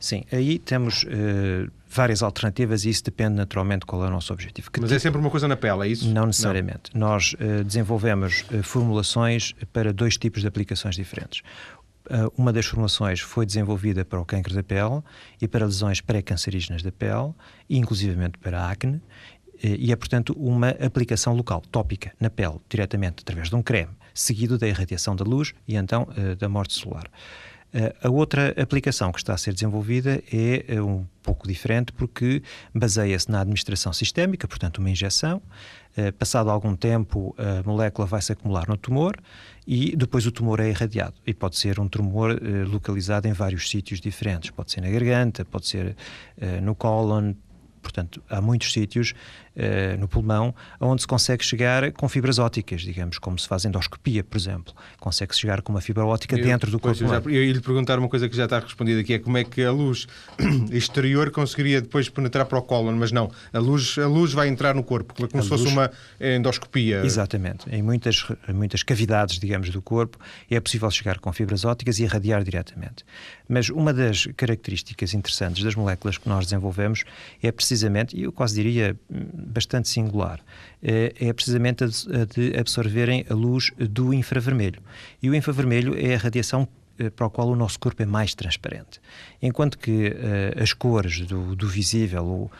[0.00, 4.70] Sim, aí temos uh, várias alternativas e isso depende naturalmente qual é o nosso objetivo.
[4.70, 6.06] Que Mas é sempre uma coisa na pele, é isso?
[6.08, 6.90] Não necessariamente.
[6.94, 7.08] Não.
[7.08, 11.42] Nós uh, desenvolvemos uh, formulações para dois tipos de aplicações diferentes.
[12.36, 15.02] uma das formulações foi desenvolvida para o câncer da pele
[15.40, 17.32] e para lesões pré-cancerígenas da pele,
[17.68, 19.00] e inclusivamente para a acne,
[19.62, 24.58] e é, portanto, uma aplicação local, tópica, na pele, diretamente através de um creme, seguido
[24.58, 26.06] da irradiação da luz e então
[26.38, 27.10] da morte celular.
[27.72, 32.42] Eh, a outra aplicação que está a ser desenvolvida é eh, um pouco diferente porque
[32.74, 35.42] baseia-se na administração sistémica, portanto, uma injeção.
[35.96, 39.16] Eh, passado algum tempo, a molécula vai se acumular no tumor
[39.66, 41.14] e depois o tumor é irradiado.
[41.26, 44.50] E pode ser um tumor localizado em vários sítios diferentes.
[44.50, 45.96] Pode ser na garganta, pode ser
[46.62, 47.34] no cólon,
[47.86, 49.14] Portanto, há muitos sítios
[49.56, 54.24] uh, no pulmão onde se consegue chegar com fibras ópticas, digamos, como se faz endoscopia,
[54.24, 54.74] por exemplo.
[54.98, 57.00] Consegue-se chegar com uma fibra óptica eu, dentro do corpo.
[57.00, 59.38] Eu, já, eu ia lhe perguntar uma coisa que já está respondida aqui, é como
[59.38, 60.08] é que a luz
[60.72, 64.74] exterior conseguiria depois penetrar para o cólon, mas não, a luz, a luz vai entrar
[64.74, 67.04] no corpo, como a se luz, fosse uma endoscopia.
[67.04, 67.70] Exatamente.
[67.70, 70.18] Em muitas, muitas cavidades, digamos, do corpo
[70.50, 73.04] é possível chegar com fibras ópticas e irradiar diretamente.
[73.48, 77.04] Mas uma das características interessantes das moléculas que nós desenvolvemos
[77.42, 77.75] é precisamente,
[78.16, 80.40] e eu quase diria bastante singular,
[80.82, 84.80] é, é precisamente a de absorverem a luz do infravermelho.
[85.22, 88.34] E o infravermelho é a radiação eh, para o qual o nosso corpo é mais
[88.34, 89.00] transparente.
[89.42, 92.50] Enquanto que uh, as cores do, do visível, o,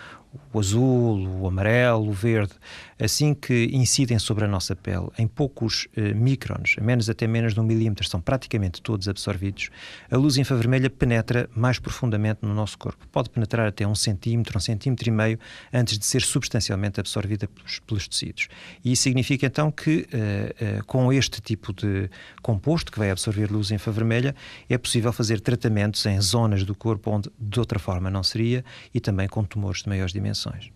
[0.53, 2.53] o azul, o amarelo, o verde,
[2.99, 7.61] assim que incidem sobre a nossa pele em poucos eh, microns, menos até menos de
[7.61, 9.71] um milímetro, são praticamente todos absorvidos,
[10.11, 13.07] a luz infravermelha penetra mais profundamente no nosso corpo.
[13.09, 15.39] Pode penetrar até um centímetro, um centímetro e meio,
[15.73, 18.49] antes de ser substancialmente absorvida pelos, pelos tecidos.
[18.85, 22.09] E isso significa então que eh, eh, com este tipo de
[22.43, 24.35] composto que vai absorver luz infravermelha,
[24.69, 29.01] é possível fazer tratamentos em zonas do corpo onde de outra forma não seria e
[29.01, 30.71] também com tumores de maiores dimensões.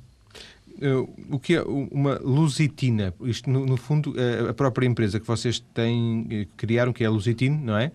[0.81, 3.13] Uh, o que é uma lusitina?
[3.23, 7.07] Isto, no, no, fundo, eh, a própria empresa que vocês têm, eh, criaram, que é
[7.07, 7.93] a Lusitine, não é?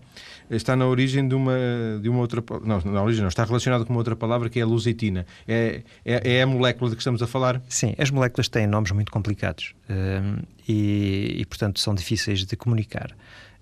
[0.48, 1.56] Está na origem de uma,
[2.00, 2.42] de uma outra.
[2.64, 5.26] Não, na origem não, está relacionado com uma outra palavra que é a lusitina.
[5.48, 7.60] É, é, é a molécula de que estamos a falar?
[7.68, 13.16] Sim, as moléculas têm nomes muito complicados uh, e, e, portanto, são difíceis de comunicar.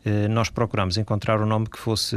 [0.05, 2.17] Eh, nós procuramos encontrar um nome que fosse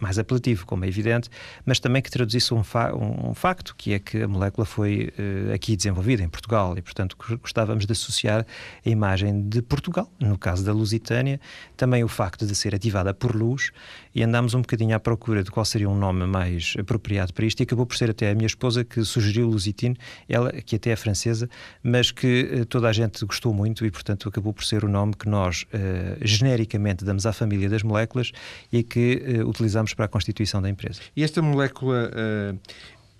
[0.00, 1.30] mais apelativo, como é evidente,
[1.64, 5.52] mas também que traduzisse um, fa um facto, que é que a molécula foi uh,
[5.54, 8.44] aqui desenvolvida, em Portugal, e portanto gostávamos de associar
[8.84, 11.40] a imagem de Portugal, no caso da Lusitânia,
[11.76, 13.70] também o facto de ser ativada por luz,
[14.14, 17.60] e andámos um bocadinho à procura de qual seria um nome mais apropriado para isto,
[17.60, 19.96] e acabou por ser até a minha esposa que sugeriu Lusitine,
[20.28, 21.48] ela que até é francesa,
[21.82, 25.14] mas que uh, toda a gente gostou muito, e portanto acabou por ser o nome
[25.14, 28.32] que nós, uh, genericamente, damos à família das moléculas
[28.72, 31.00] e que uh, utilizamos para a constituição da empresa.
[31.16, 32.58] E esta molécula uh,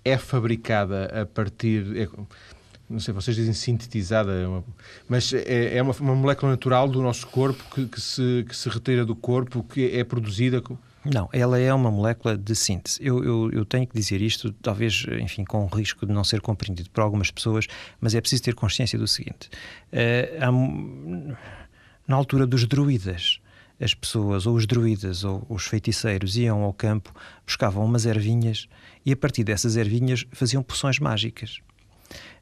[0.03, 1.97] é fabricada a partir.
[1.97, 2.07] É,
[2.91, 4.63] não sei, vocês dizem sintetizada, é
[5.07, 8.69] mas é, é uma, uma, molécula natural do nosso corpo que, que, se, que se
[8.69, 10.61] retira do corpo, que é produzida.
[11.03, 12.99] Não, ela é uma molécula de síntese.
[13.01, 16.41] Eu, eu, eu, tenho que dizer isto, talvez, enfim, com o risco de não ser
[16.41, 17.65] compreendido por algumas pessoas,
[17.99, 19.49] mas é preciso ter consciência do seguinte:
[19.91, 21.35] uh,
[22.07, 23.39] na altura dos druidas,
[23.79, 27.11] as pessoas, ou os druidas, ou os feiticeiros, iam ao campo,
[27.47, 28.67] buscavam umas ervinhas
[29.03, 31.61] e a partir dessas ervinhas faziam poções mágicas.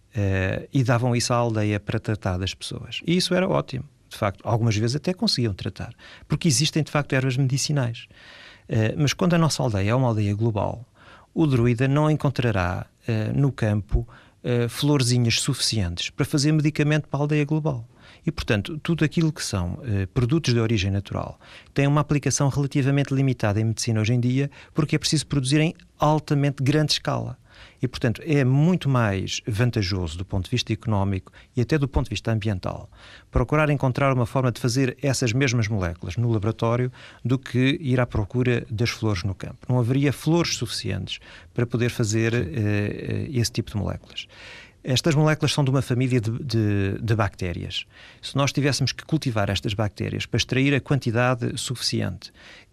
[0.10, 3.02] Uh, e davam isso à aldeia para tratar das pessoas.
[3.06, 3.86] E isso era ótimo.
[4.10, 5.94] De facto, algumas vezes até conseguiam tratar,
[6.28, 8.08] porque existem de facto ervas medicinais.
[8.68, 10.84] Uh, mas quando a nossa aldeia é uma aldeia global,
[11.34, 14.08] o druida não encontrará uh, no campo
[14.70, 17.86] florzinhas suficientes para fazer medicamento para a aldeia global.
[18.26, 21.40] E, portanto, tudo aquilo que são eh, produtos de origem natural
[21.74, 25.74] tem uma aplicação relativamente limitada em medicina hoje em dia, porque é preciso produzir em
[25.98, 27.38] altamente grande escala.
[27.82, 32.06] E, portanto, é muito mais vantajoso do ponto de vista económico e até do ponto
[32.06, 32.90] de vista ambiental
[33.32, 36.92] procurar encontrar uma forma de fazer essas mesmas moléculas no laboratório
[37.24, 39.66] do que ir à procura das flores no campo.
[39.68, 41.20] Não haveria flores suficientes
[41.54, 42.38] para poder fazer uh,
[43.30, 44.28] esse tipo de moléculas.
[44.84, 47.86] Estas moléculas são de uma família de, de, de, bactérias.
[48.22, 52.32] Se nós tivéssemos que cultivar estas bactérias para extrair a quantidade suficiente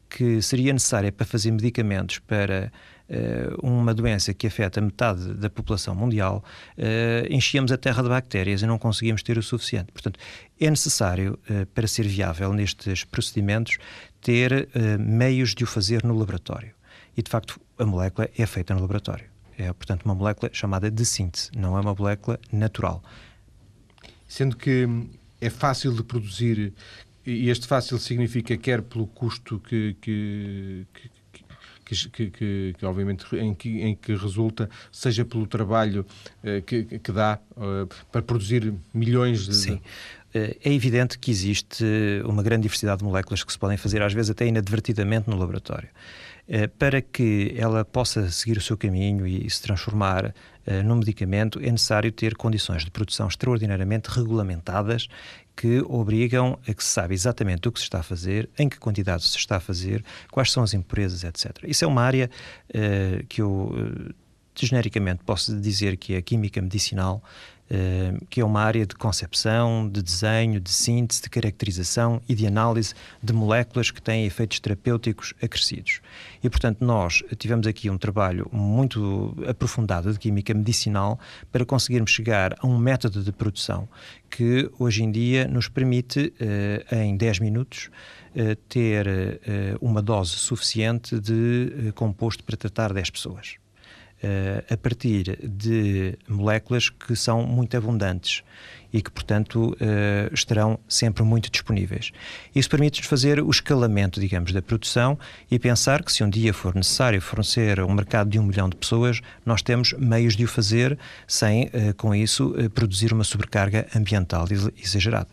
[0.08, 2.72] que seria necessária para fazer medicamentos para
[3.08, 6.44] uh, uma doença que afeta metade da população mundial,
[6.78, 9.92] uh, enchíamos a terra de bactérias e não conseguíamos ter o suficiente.
[9.92, 10.18] Portanto,
[10.60, 13.78] é necessário, uh, para ser viável nestes procedimentos,
[14.20, 16.72] ter meios de o fazer no laboratório.
[17.16, 19.26] E, de facto, a molécula é feita no laboratório.
[19.56, 23.02] É, portanto, uma molécula chamada de síntese, não é uma molécula natural.
[24.28, 24.88] Sendo que
[25.40, 26.72] é fácil de produzir,
[27.26, 30.86] e este fácil significa quer pelo custo que, que,
[31.84, 36.06] que, que, que, que, obviamente em que, em que resulta, seja pelo trabalho
[36.44, 39.54] uh, que, que dá uh, para produzir milhões de.
[39.54, 39.80] Sim.
[40.34, 41.84] Eh, é evidente que existe
[42.24, 45.88] uma grande diversidade de moléculas que se podem fazer, às vezes até inadvertidamente, no laboratório.
[46.48, 51.58] Eh, para que ela possa seguir o seu caminho e se transformar uh, num medicamento,
[51.58, 55.08] é necessário ter condições de produção extraordinariamente regulamentadas
[55.56, 58.78] que obrigam a que se saiba exatamente o que se está a fazer, em que
[58.78, 61.64] quantidade se está a fazer, quais são as empresas, etc.
[61.66, 62.30] Isso é uma área
[62.70, 64.14] uh, que eu, uh,
[64.54, 67.22] genericamente, posso dizer que é a química medicinal
[68.30, 72.94] que é uma área de concepção, de desenho, de síntese, de caracterização e de análise
[73.22, 76.00] de moléculas que têm efeitos terapêuticos acrescidos.
[76.42, 81.18] E, portanto, nós tivemos aqui um trabalho muito aprofundado de química medicinal
[81.50, 83.88] para conseguirmos chegar a um método de produção
[84.30, 87.90] que hoje em dia nos permite, uh, em 10 minutos,
[88.34, 89.06] uh, ter
[89.80, 93.56] uma dose suficiente de composto para tratar 10 pessoas.
[94.22, 98.42] Eh, a partir de moléculas que são muito abundantes
[98.90, 102.12] e que, portanto, uh, estarão sempre muito disponíveis.
[102.54, 105.18] Isso permite-nos fazer o escalamento, digamos, da produção
[105.50, 108.76] e pensar que se um dia for necessário fornecer um mercado de um milhão de
[108.76, 110.98] pessoas, nós temos meios de o fazer
[111.28, 114.46] sem, uh, com isso, produzir uma sobrecarga ambiental
[114.82, 115.28] exagerada.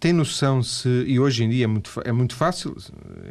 [0.00, 2.76] Tem noção se, e hoje em dia é muito, é muito fácil,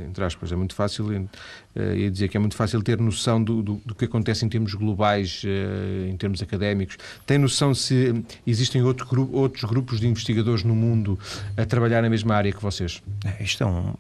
[0.08, 3.62] entre aspas, é muito fácil, uh, ia dizer que é muito fácil ter noção do,
[3.62, 6.98] do, do que acontece em termos globais, uh, em termos académicos.
[7.26, 11.20] Tem noção se existem outro outros grupos de investigadores no mundo
[11.58, 13.02] a trabalhar na mesma área que vocês?
[13.26, 13.94] É, isto é um,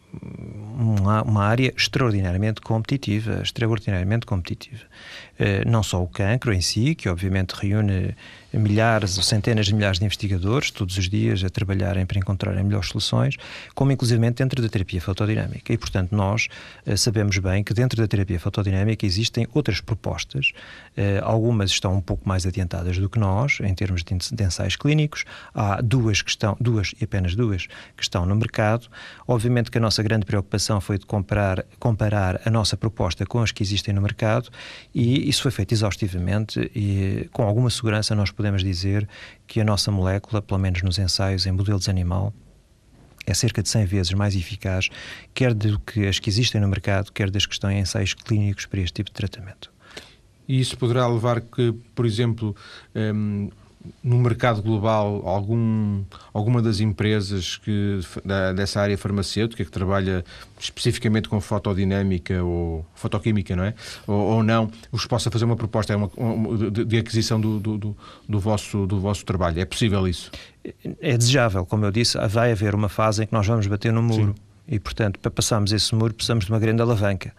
[0.77, 4.83] uma, uma área extraordinariamente competitiva, extraordinariamente competitiva.
[5.39, 8.15] Uh, não só o cancro em si, que obviamente reúne
[8.53, 12.89] milhares ou centenas de milhares de investigadores todos os dias a trabalharem para encontrarem melhores
[12.89, 13.35] soluções,
[13.73, 15.73] como inclusive dentro da terapia fotodinâmica.
[15.73, 16.47] E, portanto, nós
[16.85, 20.51] uh, sabemos bem que dentro da terapia fotodinâmica existem outras propostas,
[20.97, 25.25] uh, algumas estão um pouco mais adiantadas do que nós, em termos de ensaios clínicos,
[25.53, 28.87] há duas que estão, duas e apenas duas, que estão no mercado.
[29.27, 33.51] Obviamente que a nossa grande preocupação foi de comparar, comparar a nossa proposta com as
[33.51, 34.49] que existem no mercado
[34.93, 39.07] e isso foi feito exaustivamente e com alguma segurança nós podemos podemos dizer
[39.47, 42.33] que a nossa molécula, pelo menos nos ensaios em modelos animal,
[43.25, 44.89] é cerca de 100 vezes mais eficaz,
[45.33, 48.65] quer do que as que existem no mercado, quer das que estão em ensaios clínicos
[48.65, 49.71] para este tipo de tratamento.
[50.45, 52.53] E isso poderá levar que, por exemplo,
[52.93, 53.49] hum,
[54.03, 60.23] no mercado global algum, alguma das empresas que, da, dessa área farmacêutica que trabalha
[60.59, 63.73] especificamente com fotodinâmica ou fotoquímica, não é?
[64.07, 67.77] Ou, ou não, vos possa fazer uma proposta uma, uma, de, de, aquisição do, do,
[67.77, 69.59] do, do, vosso, do vosso trabalho.
[69.59, 70.31] É possível isso?
[71.01, 74.01] É desejável, como eu disse, vai haver uma fase em que nós vamos bater no
[74.01, 74.33] muro.
[74.35, 74.53] Sim.
[74.65, 77.33] E, portanto, para passarmos esse muro, precisamos de uma grande alavanca.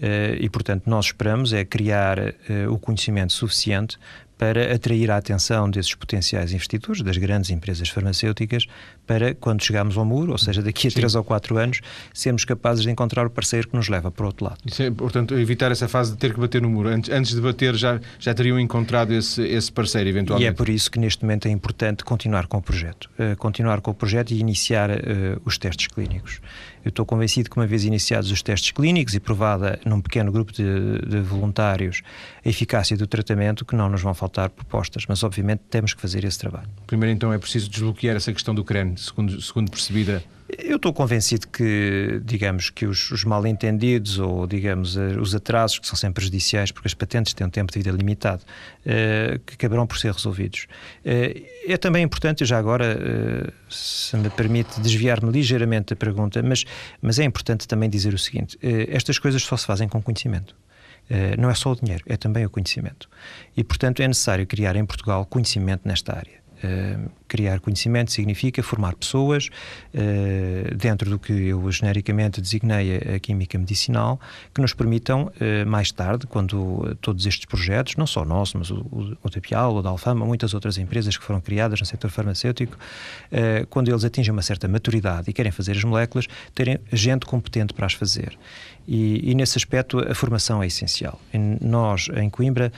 [0.00, 2.34] Eh, e, portanto, nós esperamos é criar eh,
[2.70, 3.98] o conhecimento suficiente
[4.40, 8.64] para atrair a atenção desses potenciais investidores, das grandes empresas farmacêuticas,
[9.06, 10.96] para quando chegarmos ao muro, ou seja, daqui a Sim.
[10.96, 11.82] três ou quatro anos,
[12.14, 14.56] sermos capazes de encontrar o parceiro que nos leva para o outro lado.
[14.78, 16.88] É, portanto, evitar essa fase de ter que bater no muro.
[16.88, 20.46] Antes, antes de bater, já, já teriam encontrado esse, esse parceiro, eventualmente.
[20.46, 23.10] E é por isso que neste momento é importante continuar com o projeto.
[23.18, 24.94] Uh, continuar com o projeto e iniciar uh,
[25.44, 26.40] os testes clínicos.
[26.84, 30.52] Eu estou convencido que, uma vez iniciados os testes clínicos e provada num pequeno grupo
[30.52, 30.64] de,
[31.06, 32.02] de, voluntários
[32.44, 36.24] a eficácia do tratamento, que não nos vão faltar propostas, mas obviamente temos que fazer
[36.24, 36.68] esse trabalho.
[36.86, 40.22] Primeiro, então, é preciso desbloquear essa questão do crânio, segundo, segundo percebida
[40.58, 45.86] eu estou convencido que, digamos, que os, os mal-entendidos ou, digamos, eh, os atrasos que
[45.86, 49.86] são sempre prejudiciais, porque as patentes têm um tempo de vida limitado, uh, que acabarão
[49.86, 50.66] por ser resolvidos.
[51.04, 56.64] Uh, é também importante, já agora, uh, se me permite desviar-me ligeiramente da pergunta, mas,
[57.00, 60.54] mas é importante também dizer o seguinte: estas coisas só se fazem com conhecimento.
[61.38, 63.08] não é só o dinheiro, é também o conhecimento.
[63.56, 66.40] E, portanto, é necessário criar em Portugal conhecimento nesta área.
[67.30, 69.48] Uh, criar conhecimento significa formar pessoas
[69.94, 74.20] uh, dentro do que eu genericamente designei a, química medicinal
[74.52, 78.80] que nos permitam uh, mais tarde, quando todos estes projetos, não só nosso, mas o,
[78.90, 82.10] o, o da Pial, o da Alfama, muitas outras empresas que foram criadas no setor
[82.10, 82.76] farmacêutico,
[83.68, 87.86] quando eles atingem uma certa maturidade e querem fazer as moléculas, terem gente competente para
[87.86, 88.36] as fazer.
[88.86, 91.20] E, e, nesse aspecto a formação é essencial.
[91.60, 92.72] Nós, em Coimbra,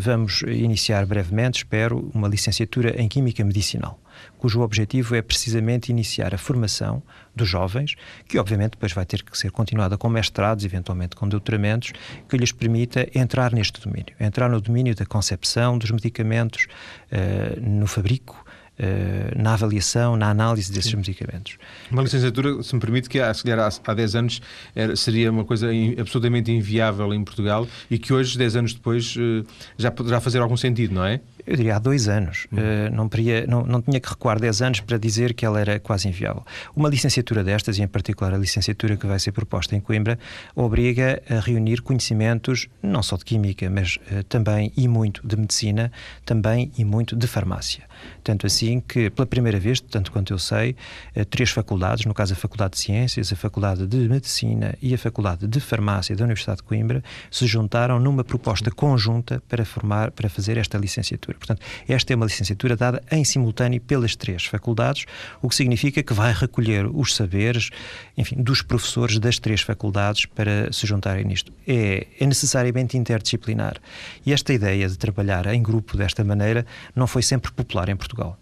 [0.00, 3.89] vamos iniciar brevemente, espero, uma licenciatura em Química Medicinal,
[4.38, 7.02] cujo objetivo é precisamente iniciar a formação
[7.34, 7.94] dos jovens,
[8.26, 11.92] que obviamente depois vai ter que ser continuada com mestrados, eventualmente com doutoramentos,
[12.28, 16.66] que lhes permita entrar neste domínio, entrar no domínio da concepção dos medicamentos,
[17.12, 18.44] uh, no fabrico,
[18.82, 20.96] eh, na avaliação, na análise desses Sim.
[20.96, 21.58] medicamentos.
[21.90, 24.40] Uma licenciatura, se me permite, que há, há, há 10 anos
[24.74, 29.14] era, seria uma coisa in, absolutamente inviável em Portugal e que hoje, 10 anos depois,
[29.18, 29.44] eh,
[29.76, 31.20] já poderá fazer algum sentido, não é?
[31.46, 32.46] Eu diria há dois anos.
[32.52, 32.56] Hum.
[32.56, 35.78] Uh, não, poderia, não, não tinha que recuar 10 anos para dizer que ela era
[35.78, 36.44] quase inviável.
[36.74, 40.18] Uma licenciatura destas, e em particular a licenciatura que vai ser proposta em Coimbra,
[40.54, 45.92] obriga a reunir conhecimentos não só de química, mas uh, também e muito de medicina,
[46.24, 47.84] também e muito de farmácia.
[48.24, 50.76] Tanto assim que, pela primeira vez, tanto quanto eu sei,
[51.16, 54.98] uh, três faculdades, no caso a Faculdade de Ciências, a Faculdade de Medicina e a
[54.98, 60.28] Faculdade de Farmácia da Universidade de Coimbra, se juntaram numa proposta conjunta para formar, para
[60.28, 61.29] fazer esta licenciatura.
[61.36, 65.06] Portanto, esta é uma licenciatura dada em simultâneo pelas três faculdades,
[65.40, 67.70] o que significa que vai recolher os saberes,
[68.16, 71.52] enfim, dos professores das três faculdades para se juntarem nisto.
[71.66, 73.76] É, é necessariamente interdisciplinar.
[74.24, 78.38] E esta ideia de trabalhar em grupo desta maneira não foi sempre popular em Portugal.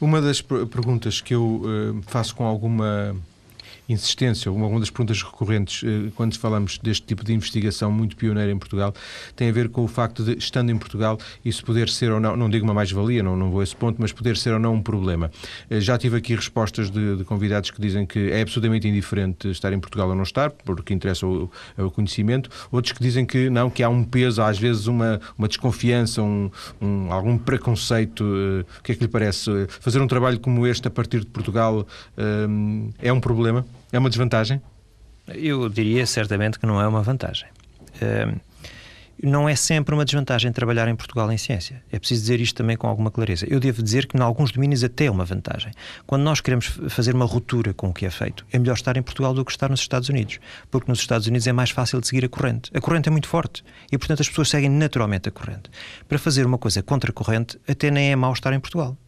[0.00, 3.16] Uma das perguntas que eu uh, faço com alguma
[3.88, 8.58] insistência, uma das perguntas recorrentes eh, quando falamos deste tipo de investigação muito pioneira em
[8.58, 8.94] Portugal,
[9.36, 12.36] tem a ver com o facto de, estando em Portugal, isso poder ser ou não,
[12.36, 14.74] não digo uma mais-valia, não, não vou a esse ponto, mas poder ser ou não
[14.74, 15.30] um problema.
[15.68, 19.72] Eh, já tive aqui respostas de, de convidados que dizem que é absolutamente indiferente estar
[19.72, 23.68] em Portugal ou não estar, porque interessa o, o conhecimento, outros que dizem que não,
[23.68, 28.24] que há um peso, às vezes uma, uma desconfiança, um, um algum preconceito.
[28.24, 29.50] Eh, o que é que lhe parece?
[29.80, 31.86] Fazer um trabalho como este a partir de Portugal
[33.00, 33.64] é um problema?
[33.94, 34.60] É uma desvantagem?
[35.28, 37.48] Eu diria certamente que não é uma vantagem.
[38.02, 38.40] Uh,
[39.22, 41.80] não é sempre uma desvantagem trabalhar em Portugal em ciência.
[41.92, 43.46] É preciso dizer isto também com alguma clareza.
[43.48, 45.70] Eu devo dizer que, em alguns domínios, até é uma vantagem.
[46.08, 49.02] Quando nós queremos fazer uma ruptura com o que é feito, é melhor estar em
[49.02, 50.40] Portugal do que estar nos Estados Unidos.
[50.72, 52.72] Porque nos Estados Unidos é mais fácil de seguir a corrente.
[52.74, 55.70] A corrente é muito forte e, portanto, as pessoas seguem naturalmente a corrente.
[56.08, 58.98] Para fazer uma coisa contra a corrente, até nem é mau estar em Portugal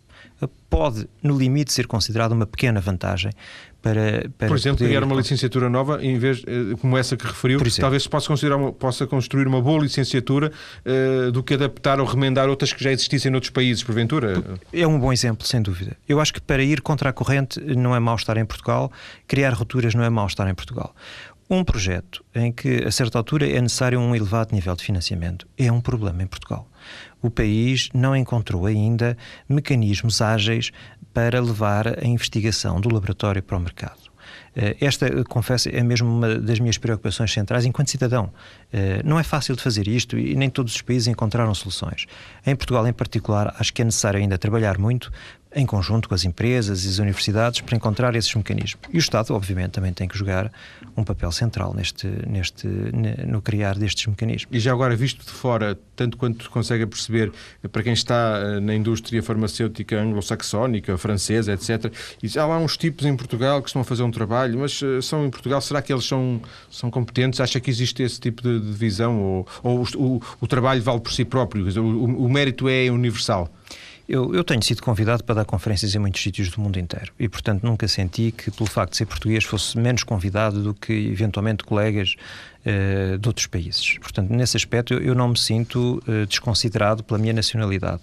[0.68, 3.32] pode, no limite, ser considerada uma pequena vantagem
[3.80, 4.88] para, para Por exemplo, poder...
[4.88, 8.56] criar uma licenciatura nova, em vez, eh, como essa que referiu, talvez se possa, considerar
[8.56, 10.50] uma, possa construir uma boa licenciatura
[10.84, 14.42] uh, do que adaptar ou remendar outras que já existissem noutros países, porventura?
[14.72, 15.96] É um bom exemplo, sem dúvida.
[16.08, 18.90] Eu acho que para ir contra a corrente não é mau estar em Portugal,
[19.28, 20.94] criar rupturas não é mau estar em Portugal.
[21.48, 25.70] Um projeto em que, a certa altura, é necessário um elevado nível de financiamento é
[25.70, 26.68] um problema em Portugal.
[27.26, 29.18] O país não encontrou ainda
[29.48, 30.70] mecanismos ágeis
[31.12, 33.98] para levar a investigação do laboratório para o mercado.
[34.54, 38.32] Eh, esta, confesso, é mesmo uma das minhas preocupações centrais enquanto cidadão.
[38.72, 42.06] Eh, não é fácil de fazer isto e nem todos os países encontraram soluções.
[42.46, 45.10] Em Portugal, em particular, acho que é necessário ainda trabalhar muito
[45.56, 48.82] em conjunto com as empresas e as universidades para encontrar esses mecanismos.
[48.92, 50.52] E o Estado, obviamente, também tem que jogar
[50.94, 52.66] um papel central neste, neste,
[53.26, 54.54] no criar destes mecanismos.
[54.54, 57.32] E já agora, visto de fora, tanto quanto consegue perceber,
[57.72, 61.90] para quem está eh, na indústria farmacêutica anglo-saxónica, francesa, etc.,
[62.38, 65.30] há uns tipos em Portugal que estão a fazer um trabalho mas uh, são em
[65.30, 66.40] Portugal, será que eles são,
[66.70, 67.40] são competentes?
[67.40, 69.18] Acha que existe esse tipo de, de visão?
[69.18, 71.66] Ou, ou o, o, o, trabalho vale por si próprio?
[71.80, 73.50] O, o mérito é universal?
[74.08, 77.12] Eu, eu, tenho sido convidado para dar conferências em muitos sítios do mundo inteiro.
[77.18, 80.92] E, portanto, nunca senti que, pelo facto de ser português, fosse menos convidado do que,
[80.92, 82.14] eventualmente, colegas
[82.66, 83.98] uh, de outros países.
[83.98, 88.02] Portanto, nesse aspecto, eu, eu não me sinto uh, desconsiderado pela minha nacionalidade.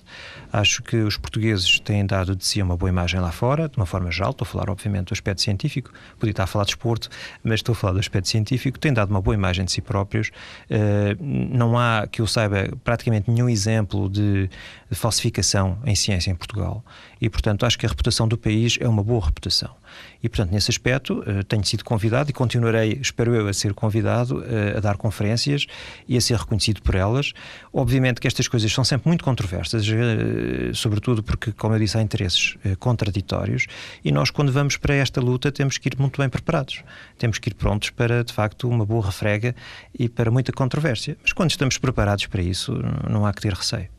[0.52, 3.86] Acho que os portugueses têm dado de si uma boa imagem lá fora, de uma
[3.86, 4.32] forma geral.
[4.32, 7.10] Estou a falar, obviamente, do aspecto científico, podia estar a falar de esporte,
[7.44, 8.80] mas estou a falar do aspecto científico.
[8.80, 10.30] Têm dado uma boa imagem de si próprios.
[10.70, 14.50] Uh, não há, que eu saiba, praticamente nenhum exemplo de,
[14.90, 16.84] de falsificação em ciência em Portugal.
[17.20, 19.76] E, portanto, acho que a reputação do país é uma boa reputação.
[20.24, 24.40] E, portanto, nesse aspecto, uh, tenho sido convidado e continuarei, espero eu, a ser convidado
[24.40, 25.68] uh, a dar conferências
[26.08, 27.34] e a ser reconhecido por elas.
[27.74, 32.02] Obviamente que estas coisas são sempre muito controversas, uh, sobretudo porque, como eu disse, há
[32.02, 33.68] interesses contraditórios
[34.04, 36.82] e nós, quando vamos para esta luta, temos que ir muito bem preparados.
[37.18, 39.54] Temos que ir prontos para, de facto, uma boa refrega
[39.98, 41.18] e para muita controvérsia.
[41.22, 42.74] Mas quando estamos preparados para isso,
[43.10, 43.90] não há que ter receio.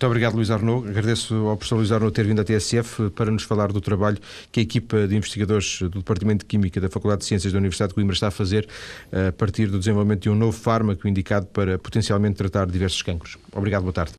[0.00, 0.88] Muito obrigado, Luís Arnaud.
[0.88, 4.16] Agradeço ao professor Luís Arnaud ter vindo à TSF para nos falar do trabalho
[4.50, 7.90] que a equipa de investigadores do Departamento de Química da Faculdade de Ciências da Universidade
[7.90, 8.66] de Coimbra está a fazer
[9.12, 13.36] eh, a partir do desenvolvimento de um novo fármaco indicado para potencialmente tratar diversos cancros.
[13.52, 14.14] Obrigado, boa tarde.